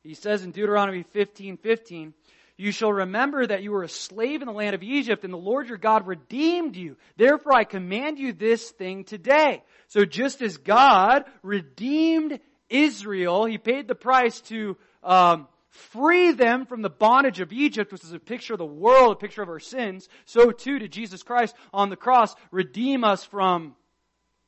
[0.04, 2.14] He says in Deuteronomy 15 15,
[2.56, 5.38] you shall remember that you were a slave in the land of Egypt and the
[5.38, 6.98] Lord your God redeemed you.
[7.16, 9.64] Therefore I command you this thing today.
[9.88, 12.40] So just as God redeemed
[12.70, 15.48] Israel, He paid the price to um,
[15.78, 19.20] free them from the bondage of Egypt, which is a picture of the world, a
[19.20, 20.10] picture of our sins.
[20.26, 23.76] So too did Jesus Christ on the cross redeem us from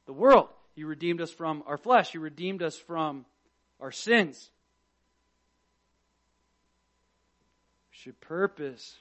[0.05, 0.49] the world.
[0.75, 2.11] He redeemed us from our flesh.
[2.11, 3.25] He redeemed us from
[3.79, 4.49] our sins.
[7.91, 8.97] We should purpose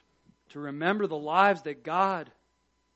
[0.49, 2.29] to remember the lives that God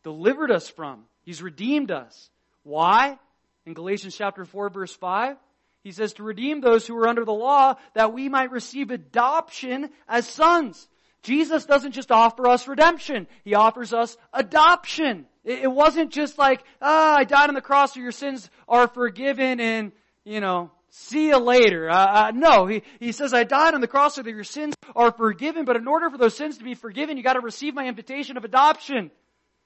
[0.03, 1.05] delivered us from.
[1.23, 2.29] He's redeemed us.
[2.63, 3.17] Why?
[3.65, 5.37] In Galatians chapter 4 verse 5,
[5.83, 9.89] he says to redeem those who are under the law that we might receive adoption
[10.07, 10.87] as sons.
[11.23, 13.27] Jesus doesn't just offer us redemption.
[13.43, 15.25] He offers us adoption.
[15.43, 19.59] It wasn't just like, ah, I died on the cross so your sins are forgiven
[19.59, 19.91] and,
[20.23, 21.89] you know, see you later.
[21.89, 21.95] Uh,
[22.27, 25.11] uh, no, he, he says, I died on the cross so that your sins are
[25.11, 28.37] forgiven, but in order for those sins to be forgiven, you gotta receive my invitation
[28.37, 29.11] of adoption.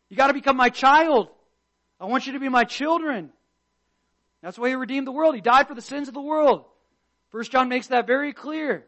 [0.09, 1.29] You gotta become my child.
[1.99, 3.31] I want you to be my children.
[4.41, 5.35] That's why he redeemed the world.
[5.35, 6.65] He died for the sins of the world.
[7.29, 8.85] First John makes that very clear.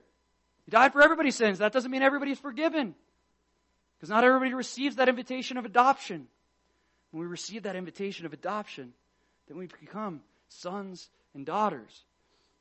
[0.65, 1.59] He died for everybody's sins.
[1.59, 2.95] That doesn't mean everybody's forgiven.
[3.97, 6.27] Because not everybody receives that invitation of adoption.
[7.11, 8.93] When we receive that invitation of adoption,
[9.47, 12.03] then we become sons and daughters.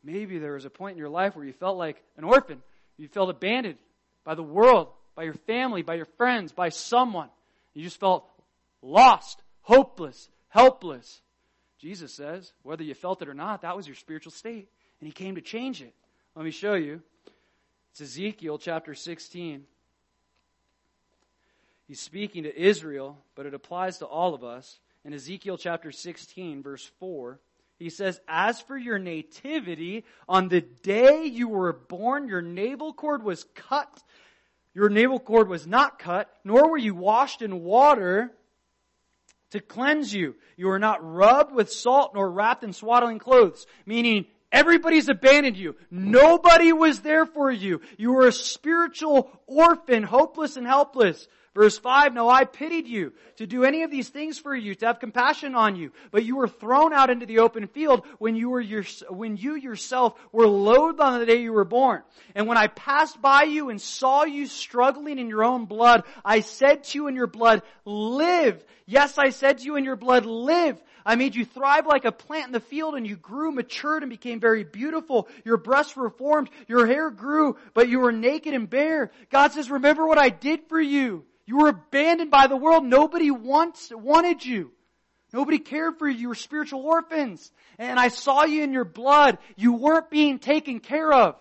[0.02, 2.62] Maybe there was a point in your life where you felt like an orphan.
[2.96, 3.78] You felt abandoned
[4.24, 7.28] by the world, by your family, by your friends, by someone.
[7.74, 8.24] You just felt
[8.82, 11.20] lost, hopeless, helpless.
[11.78, 14.68] Jesus says, whether you felt it or not, that was your spiritual state.
[15.00, 15.94] And He came to change it.
[16.34, 17.02] Let me show you.
[17.92, 19.64] It's Ezekiel chapter 16.
[21.86, 24.78] He's speaking to Israel, but it applies to all of us.
[25.04, 27.40] In Ezekiel chapter 16, verse 4,
[27.78, 33.22] he says, As for your nativity, on the day you were born, your navel cord
[33.22, 34.02] was cut.
[34.74, 38.32] Your navel cord was not cut, nor were you washed in water
[39.50, 40.34] to cleanse you.
[40.56, 45.76] You were not rubbed with salt nor wrapped in swaddling clothes, meaning everybody's abandoned you.
[45.90, 47.80] Nobody was there for you.
[47.96, 51.26] You were a spiritual orphan, hopeless and helpless.
[51.58, 54.86] Verse 5, No, eye pitied you to do any of these things for you, to
[54.86, 58.48] have compassion on you, but you were thrown out into the open field when you
[58.48, 62.02] were your, when you yourself were loathed on the day you were born.
[62.36, 66.42] And when I passed by you and saw you struggling in your own blood, I
[66.42, 68.64] said to you in your blood, live.
[68.86, 70.80] Yes, I said to you in your blood, live.
[71.04, 74.10] I made you thrive like a plant in the field and you grew, matured, and
[74.10, 75.26] became very beautiful.
[75.44, 79.10] Your breasts were formed, your hair grew, but you were naked and bare.
[79.28, 81.24] God says, remember what I did for you.
[81.48, 82.84] You were abandoned by the world.
[82.84, 84.70] Nobody wants, wanted you.
[85.32, 86.18] Nobody cared for you.
[86.18, 87.50] You were spiritual orphans.
[87.78, 89.38] And I saw you in your blood.
[89.56, 91.36] You weren't being taken care of.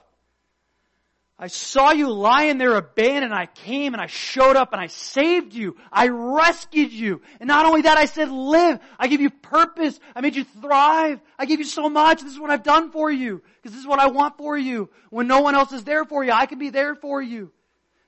[1.38, 3.34] I saw you lying there abandoned.
[3.34, 5.76] I came and I showed up and I saved you.
[5.92, 7.22] I rescued you.
[7.42, 8.80] And not only that, I said live.
[8.98, 10.00] I gave you purpose.
[10.16, 11.20] I made you thrive.
[11.38, 12.22] I gave you so much.
[12.22, 13.42] This is what I've done for you.
[13.58, 14.90] Because this is what I want for you.
[15.10, 17.52] When no one else is there for you, I can be there for you.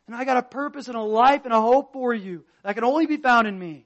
[0.09, 2.83] And I got a purpose and a life and a hope for you that can
[2.83, 3.85] only be found in me.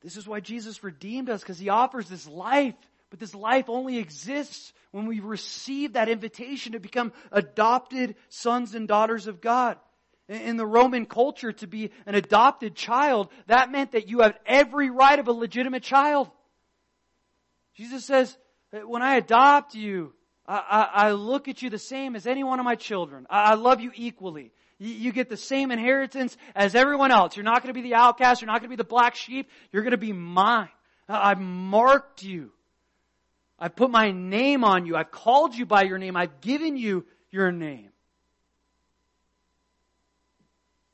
[0.00, 2.74] This is why Jesus redeemed us because he offers this life.
[3.10, 8.88] But this life only exists when we receive that invitation to become adopted sons and
[8.88, 9.76] daughters of God.
[10.26, 14.88] In the Roman culture, to be an adopted child, that meant that you have every
[14.88, 16.30] right of a legitimate child.
[17.76, 18.34] Jesus says,
[18.86, 20.14] when I adopt you,
[20.46, 23.26] I, I, I, look at you the same as any one of my children.
[23.30, 24.52] I, I love you equally.
[24.78, 27.36] You, get the same inheritance as everyone else.
[27.36, 28.40] You're not going to be the outcast.
[28.40, 29.48] You're not going to be the black sheep.
[29.70, 30.70] You're going to be mine.
[31.08, 32.50] I've marked you.
[33.60, 34.96] I've put my name on you.
[34.96, 36.16] I've called you by your name.
[36.16, 37.90] I've given you your name.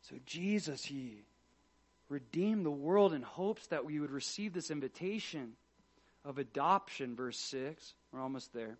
[0.02, 1.22] So Jesus, He
[2.10, 5.52] redeemed the world in hopes that we would receive this invitation
[6.24, 8.76] of adoption, verse 6 We're almost there.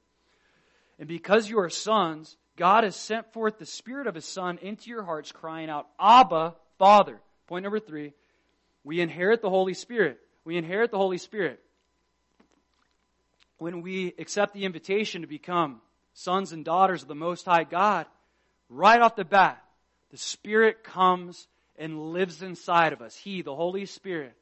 [0.99, 4.91] And because you are sons, God has sent forth the Spirit of His Son into
[4.91, 7.21] your hearts, crying out, Abba, Father.
[7.47, 8.13] Point number three,
[8.85, 10.19] we inherit the Holy Spirit.
[10.45, 11.61] We inherit the Holy Spirit.
[13.59, 15.81] When we accept the invitation to become
[16.15, 18.07] sons and daughters of the Most High God,
[18.69, 19.63] right off the bat,
[20.11, 21.47] the Spirit comes
[21.77, 23.15] and lives inside of us.
[23.15, 24.35] He, the Holy Spirit,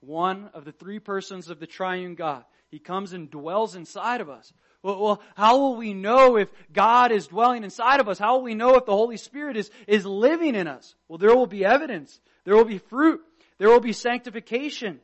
[0.00, 4.28] one of the three persons of the triune God, He comes and dwells inside of
[4.28, 4.52] us.
[4.82, 8.18] Well, well, how will we know if God is dwelling inside of us?
[8.18, 10.94] How will we know if the Holy Spirit is, is living in us?
[11.08, 12.18] Well, there will be evidence.
[12.44, 13.20] There will be fruit.
[13.58, 15.00] There will be sanctification.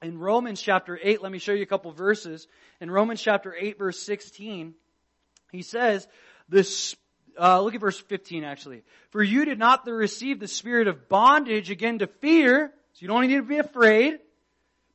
[0.00, 2.46] In Romans chapter 8, let me show you a couple verses.
[2.80, 4.74] In Romans chapter 8 verse 16,
[5.50, 6.06] he says,
[6.48, 6.96] this,
[7.38, 8.82] uh, look at verse 15 actually.
[9.10, 13.26] For you did not receive the spirit of bondage again to fear, so you don't
[13.26, 14.20] need to be afraid,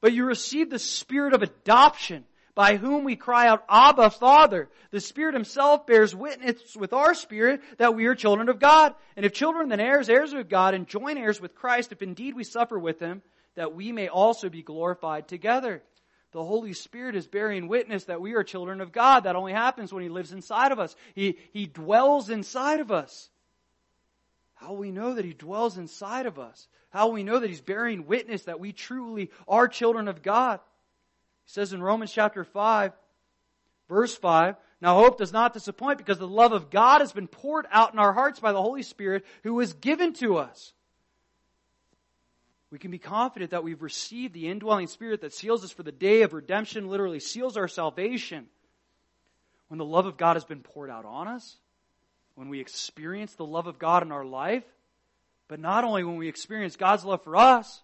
[0.01, 2.23] but you received the spirit of adoption
[2.55, 4.69] by whom we cry out, Abba, Father.
[4.91, 8.95] The Spirit Himself bears witness with our spirit that we are children of God.
[9.17, 12.33] And if children, then heirs, heirs of God, and joint heirs with Christ, if indeed
[12.33, 13.21] we suffer with Him,
[13.55, 15.83] that we may also be glorified together.
[16.31, 19.25] The Holy Spirit is bearing witness that we are children of God.
[19.25, 20.95] That only happens when He lives inside of us.
[21.13, 23.29] He, he dwells inside of us.
[24.53, 26.67] How we know that He dwells inside of us?
[26.89, 30.61] How we know that He's bearing witness that we truly are children of God?
[31.45, 32.93] He says in Romans chapter 5,
[33.87, 37.67] verse 5, Now hope does not disappoint because the love of God has been poured
[37.71, 40.73] out in our hearts by the Holy Spirit who was given to us.
[42.71, 45.91] We can be confident that we've received the indwelling Spirit that seals us for the
[45.91, 48.47] day of redemption, literally seals our salvation.
[49.67, 51.57] When the love of God has been poured out on us,
[52.35, 54.65] when we experience the love of God in our life,
[55.47, 57.81] but not only when we experience God's love for us,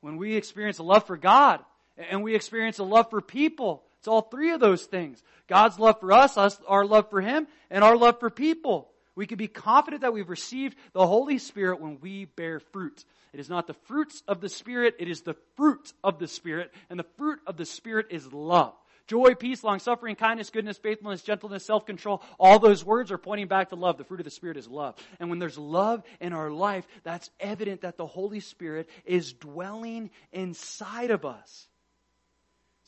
[0.00, 1.60] when we experience a love for God,
[1.96, 3.82] and we experience a love for people.
[3.98, 5.22] It's all three of those things.
[5.46, 8.90] God's love for us, us, our love for Him, and our love for people.
[9.14, 13.04] We can be confident that we've received the Holy Spirit when we bear fruit.
[13.32, 16.72] It is not the fruits of the Spirit, it is the fruit of the Spirit,
[16.88, 18.74] and the fruit of the Spirit is love.
[19.06, 22.22] Joy, peace, long suffering, kindness, goodness, faithfulness, gentleness, self control.
[22.38, 23.98] All those words are pointing back to love.
[23.98, 24.94] The fruit of the Spirit is love.
[25.18, 30.10] And when there's love in our life, that's evident that the Holy Spirit is dwelling
[30.32, 31.66] inside of us.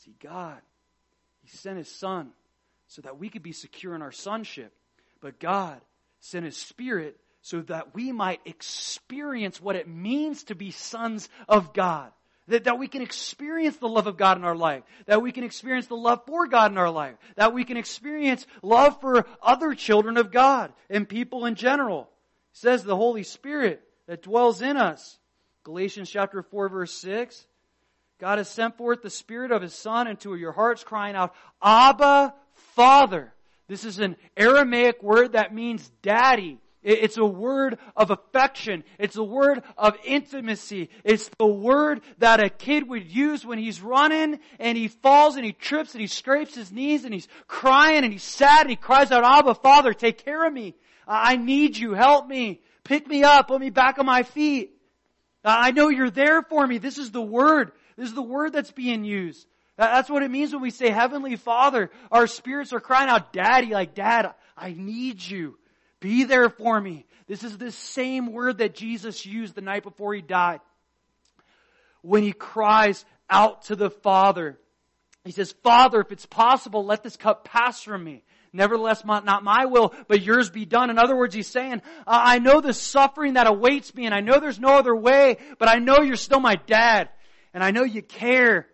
[0.03, 0.59] See, God,
[1.41, 2.31] He sent His Son
[2.87, 4.73] so that we could be secure in our sonship.
[5.21, 5.79] But God
[6.19, 11.73] sent His Spirit so that we might experience what it means to be sons of
[11.73, 12.11] God.
[12.49, 14.83] That, that we can experience the love of God in our life.
[15.05, 17.15] That we can experience the love for God in our life.
[17.37, 22.09] That we can experience love for other children of God and people in general.
[22.51, 25.17] It says the Holy Spirit that dwells in us.
[25.63, 27.45] Galatians chapter 4 verse 6.
[28.23, 32.33] God has sent forth the Spirit of His Son into your hearts, crying out, Abba,
[32.73, 33.33] Father.
[33.67, 36.57] This is an Aramaic word that means daddy.
[36.83, 38.85] It's a word of affection.
[38.97, 40.89] It's a word of intimacy.
[41.03, 45.43] It's the word that a kid would use when he's running and he falls and
[45.43, 48.77] he trips and he scrapes his knees and he's crying and he's sad and he
[48.77, 50.75] cries out, Abba, Father, take care of me.
[51.05, 51.91] I need you.
[51.91, 52.61] Help me.
[52.85, 53.49] Pick me up.
[53.49, 54.69] Put me back on my feet.
[55.43, 56.77] I know you're there for me.
[56.77, 59.47] This is the word this is the word that's being used.
[59.77, 61.89] That's what it means when we say Heavenly Father.
[62.11, 65.57] Our spirits are crying out, Daddy, like, Dad, I need you.
[65.99, 67.05] Be there for me.
[67.27, 70.59] This is the same word that Jesus used the night before he died.
[72.01, 74.59] When he cries out to the Father.
[75.23, 78.23] He says, Father, if it's possible, let this cup pass from me.
[78.51, 80.91] Nevertheless, not my will, but yours be done.
[80.91, 84.39] In other words, he's saying, I know the suffering that awaits me and I know
[84.39, 87.09] there's no other way, but I know you're still my dad
[87.53, 88.67] and I know you care.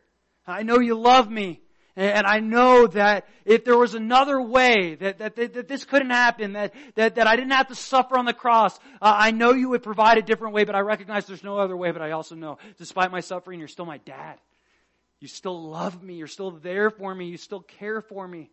[0.48, 1.62] I know you love me.
[1.96, 6.12] And I know that if there was another way, that, that, that, that this couldn't
[6.12, 9.52] happen, that, that, that I didn't have to suffer on the cross, uh, I know
[9.52, 12.12] you would provide a different way, but I recognize there's no other way, but I
[12.12, 14.38] also know, despite my suffering, you're still my dad.
[15.20, 16.16] You still love me.
[16.16, 17.28] You're still there for me.
[17.28, 18.50] You still care for me.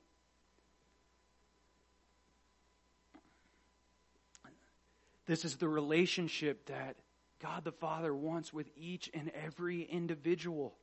[5.27, 6.97] This is the relationship that
[7.43, 10.74] God the Father wants with each and every individual.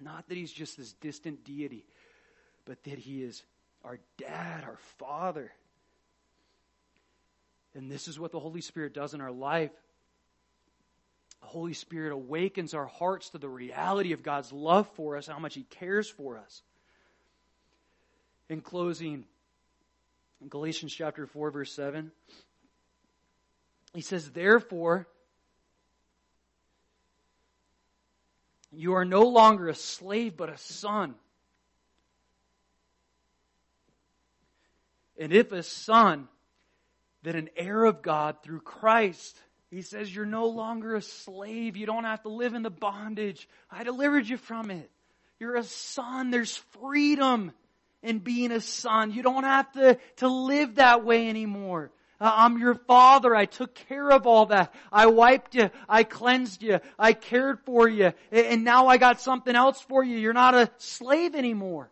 [0.00, 1.84] Not that He's just this distant deity,
[2.64, 3.42] but that He is
[3.84, 5.52] our dad, our Father.
[7.74, 9.72] And this is what the Holy Spirit does in our life.
[11.42, 15.38] The Holy Spirit awakens our hearts to the reality of God's love for us, how
[15.38, 16.62] much He cares for us.
[18.48, 19.24] In closing,
[20.40, 22.12] in Galatians chapter 4, verse 7,
[23.94, 25.06] he says, Therefore,
[28.76, 31.14] You are no longer a slave, but a son.
[35.18, 36.28] And if a son,
[37.22, 39.36] then an heir of God through Christ.
[39.70, 41.76] He says, You're no longer a slave.
[41.76, 43.48] You don't have to live in the bondage.
[43.70, 44.90] I delivered you from it.
[45.38, 46.30] You're a son.
[46.30, 47.52] There's freedom
[48.02, 49.12] in being a son.
[49.12, 51.90] You don't have to, to live that way anymore.
[52.24, 53.36] Uh, I'm your father.
[53.36, 54.72] I took care of all that.
[54.90, 55.70] I wiped you.
[55.86, 56.80] I cleansed you.
[56.98, 58.14] I cared for you.
[58.32, 60.16] And now I got something else for you.
[60.16, 61.90] You're not a slave anymore.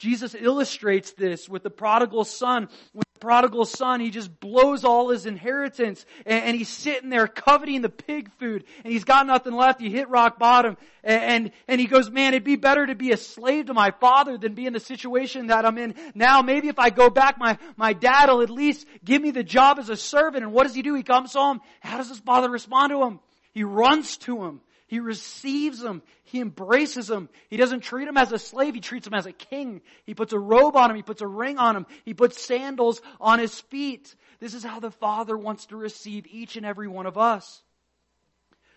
[0.00, 2.70] Jesus illustrates this with the prodigal son.
[2.94, 7.28] With the prodigal son, he just blows all his inheritance and, and, he's sitting there
[7.28, 9.78] coveting the pig food and he's got nothing left.
[9.78, 13.12] He hit rock bottom and, and, and he goes, man, it'd be better to be
[13.12, 16.40] a slave to my father than be in the situation that I'm in now.
[16.40, 19.78] Maybe if I go back, my, my dad will at least give me the job
[19.78, 20.44] as a servant.
[20.44, 20.94] And what does he do?
[20.94, 21.60] He comes home.
[21.80, 23.20] How does his father respond to him?
[23.52, 24.62] He runs to him.
[24.90, 26.02] He receives him.
[26.24, 27.28] He embraces him.
[27.48, 28.74] He doesn't treat him as a slave.
[28.74, 29.82] He treats him as a king.
[30.04, 30.96] He puts a robe on him.
[30.96, 31.86] He puts a ring on him.
[32.04, 34.12] He puts sandals on his feet.
[34.40, 37.62] This is how the Father wants to receive each and every one of us.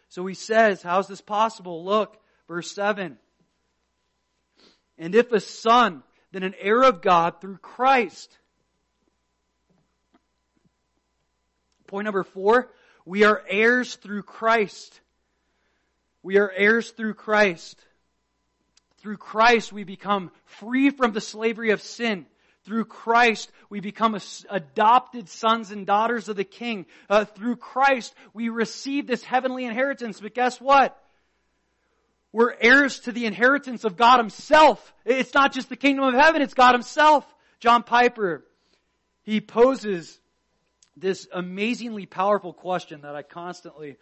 [0.09, 1.83] So he says, how's this possible?
[1.83, 2.15] Look,
[2.47, 3.17] verse 7.
[4.99, 8.37] And if a son, then an heir of God through Christ.
[11.87, 12.69] Point number four,
[13.03, 14.99] we are heirs through Christ.
[16.23, 17.79] We are heirs through Christ.
[18.99, 22.25] Through Christ, we become free from the slavery of sin.
[22.63, 24.17] Through Christ, we become
[24.49, 26.85] adopted sons and daughters of the King.
[27.09, 30.21] Uh, through Christ, we receive this heavenly inheritance.
[30.21, 30.97] But guess what?
[32.31, 34.93] We're heirs to the inheritance of God Himself.
[35.05, 37.25] It's not just the kingdom of heaven, it's God Himself.
[37.59, 38.45] John Piper,
[39.23, 40.19] he poses
[40.95, 43.97] this amazingly powerful question that I constantly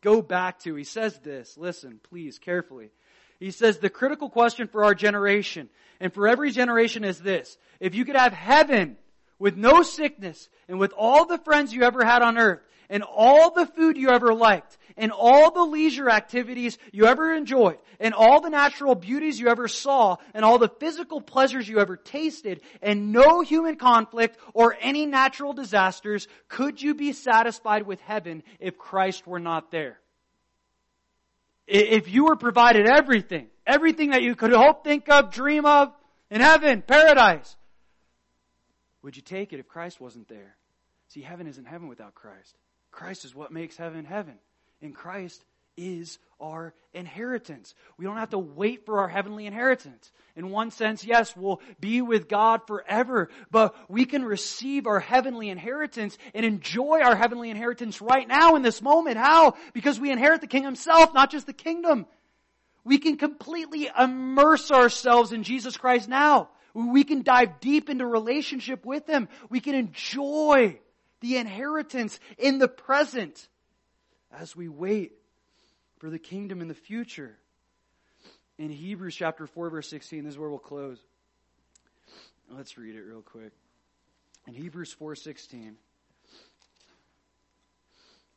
[0.00, 0.74] go back to.
[0.74, 2.90] He says this, listen, please, carefully.
[3.38, 5.68] He says the critical question for our generation
[5.98, 7.56] and for every generation is this.
[7.78, 8.96] If you could have heaven
[9.40, 13.52] with no sickness and with all the friends you ever had on earth and all
[13.52, 18.40] the food you ever liked and all the leisure activities you ever enjoyed and all
[18.40, 23.12] the natural beauties you ever saw and all the physical pleasures you ever tasted and
[23.12, 29.26] no human conflict or any natural disasters, could you be satisfied with heaven if Christ
[29.26, 29.98] were not there?
[31.66, 35.92] If you were provided everything, everything that you could hope, think of, dream of
[36.28, 37.56] in heaven, paradise,
[39.02, 40.56] would you take it if Christ wasn't there?
[41.08, 42.56] See, heaven isn't heaven without Christ.
[42.90, 44.34] Christ is what makes heaven heaven.
[44.82, 45.44] And Christ
[45.76, 47.74] is our inheritance.
[47.96, 50.10] We don't have to wait for our heavenly inheritance.
[50.36, 55.48] In one sense, yes, we'll be with God forever, but we can receive our heavenly
[55.48, 59.16] inheritance and enjoy our heavenly inheritance right now in this moment.
[59.16, 59.54] How?
[59.72, 62.06] Because we inherit the King himself, not just the kingdom.
[62.84, 66.48] We can completely immerse ourselves in Jesus Christ now.
[66.74, 69.28] We can dive deep into relationship with Him.
[69.48, 70.78] We can enjoy
[71.20, 73.48] the inheritance in the present
[74.32, 75.12] as we wait
[75.98, 77.36] for the kingdom in the future.
[78.58, 80.98] In Hebrews chapter 4 verse 16, this is where we'll close.
[82.50, 83.52] Let's read it real quick.
[84.46, 85.76] In Hebrews 4:16,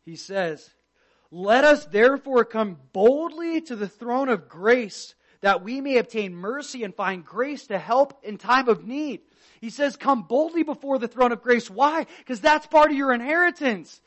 [0.06, 0.70] he says,
[1.32, 6.84] "Let us therefore come boldly to the throne of grace, that we may obtain mercy
[6.84, 9.22] and find grace to help in time of need."
[9.62, 12.06] He says, "Come boldly before the throne of grace." Why?
[12.18, 14.02] Because that's part of your inheritance.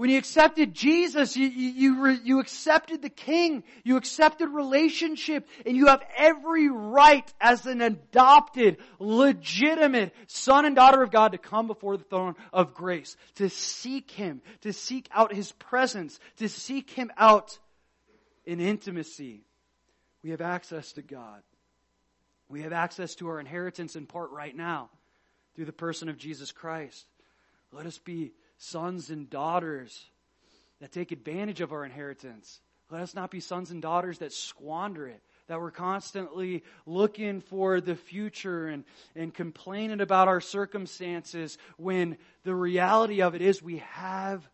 [0.00, 3.62] When you accepted Jesus, you, you, you, you, accepted the King.
[3.84, 5.46] You accepted relationship.
[5.66, 11.38] And you have every right as an adopted, legitimate son and daughter of God to
[11.38, 13.14] come before the throne of grace.
[13.34, 14.40] To seek Him.
[14.62, 16.18] To seek out His presence.
[16.38, 17.58] To seek Him out
[18.46, 19.42] in intimacy.
[20.22, 21.42] We have access to God.
[22.48, 24.90] We have access to our inheritance in part right now
[25.54, 27.06] through the person of Jesus Christ.
[27.72, 30.04] Let us be sons and daughters
[30.80, 32.60] that take advantage of our inheritance.
[32.90, 37.80] Let us not be sons and daughters that squander it, that we're constantly looking for
[37.80, 38.84] the future and,
[39.14, 44.48] and complaining about our circumstances when the reality of it is we have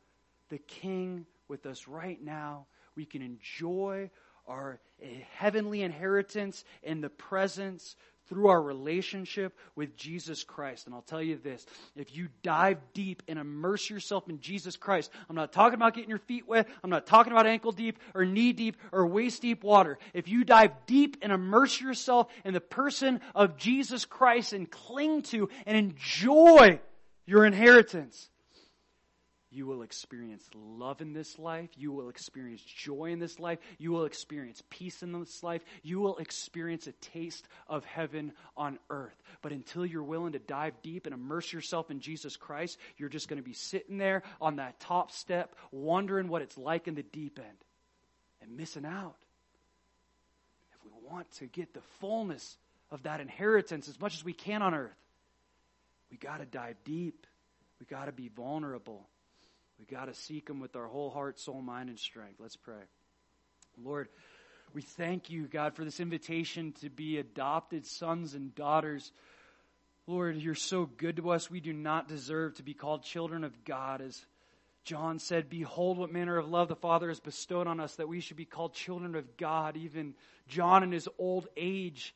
[0.51, 2.67] the King with us right now.
[2.95, 4.11] We can enjoy
[4.47, 5.07] our eh,
[5.37, 7.97] heavenly inheritance in the presence
[8.29, 10.87] through our relationship with Jesus Christ.
[10.87, 11.65] And I'll tell you this,
[11.95, 16.11] if you dive deep and immerse yourself in Jesus Christ, I'm not talking about getting
[16.11, 19.63] your feet wet, I'm not talking about ankle deep or knee deep or waist deep
[19.63, 19.99] water.
[20.13, 25.23] If you dive deep and immerse yourself in the person of Jesus Christ and cling
[25.23, 26.81] to and enjoy
[27.27, 28.29] your inheritance,
[29.57, 31.71] you will experience love in this life.
[31.79, 33.59] You will experience joy in this life.
[33.79, 35.65] You will experience peace in this life.
[35.83, 39.17] You will experience a taste of heaven on earth.
[39.41, 43.29] But until you're willing to dive deep and immerse yourself in Jesus Christ, you're just
[43.29, 47.03] going to be sitting there on that top step, wondering what it's like in the
[47.03, 47.59] deep end
[48.43, 49.17] and missing out.
[50.75, 52.59] If we want to get the fullness
[52.91, 54.99] of that inheritance as much as we can on earth,
[56.11, 57.27] we got to dive deep.
[57.81, 59.07] We got to be vulnerable.
[59.79, 62.41] We got to seek Him with our whole heart, soul, mind, and strength.
[62.41, 62.83] Let's pray.
[63.83, 64.09] Lord,
[64.73, 69.13] we thank you, God, for this invitation to be adopted sons and daughters.
[70.07, 71.51] Lord, you're so good to us.
[71.51, 74.01] We do not deserve to be called children of God.
[74.01, 74.25] As
[74.85, 78.21] John said, Behold, what manner of love the Father has bestowed on us that we
[78.21, 79.77] should be called children of God.
[79.77, 80.15] Even
[80.49, 82.15] John, in his old age,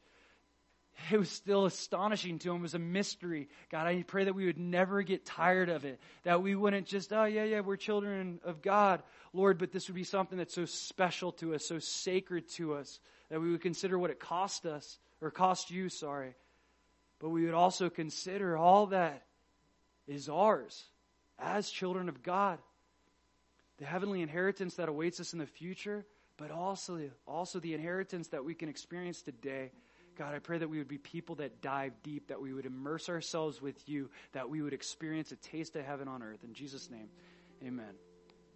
[1.11, 2.59] it was still astonishing to him.
[2.59, 3.49] It was a mystery.
[3.71, 6.01] God, I pray that we would never get tired of it.
[6.25, 9.03] That we wouldn't just, oh, yeah, yeah, we're children of God,
[9.33, 13.01] Lord, but this would be something that's so special to us, so sacred to us,
[13.31, 16.35] that we would consider what it cost us, or cost you, sorry.
[17.19, 19.23] But we would also consider all that
[20.09, 20.85] is ours
[21.39, 22.59] as children of God.
[23.79, 26.05] The heavenly inheritance that awaits us in the future,
[26.37, 29.71] but also, also the inheritance that we can experience today.
[30.21, 33.09] God, I pray that we would be people that dive deep, that we would immerse
[33.09, 36.45] ourselves with you, that we would experience a taste of heaven on earth.
[36.45, 37.09] In Jesus' name,
[37.67, 37.95] amen.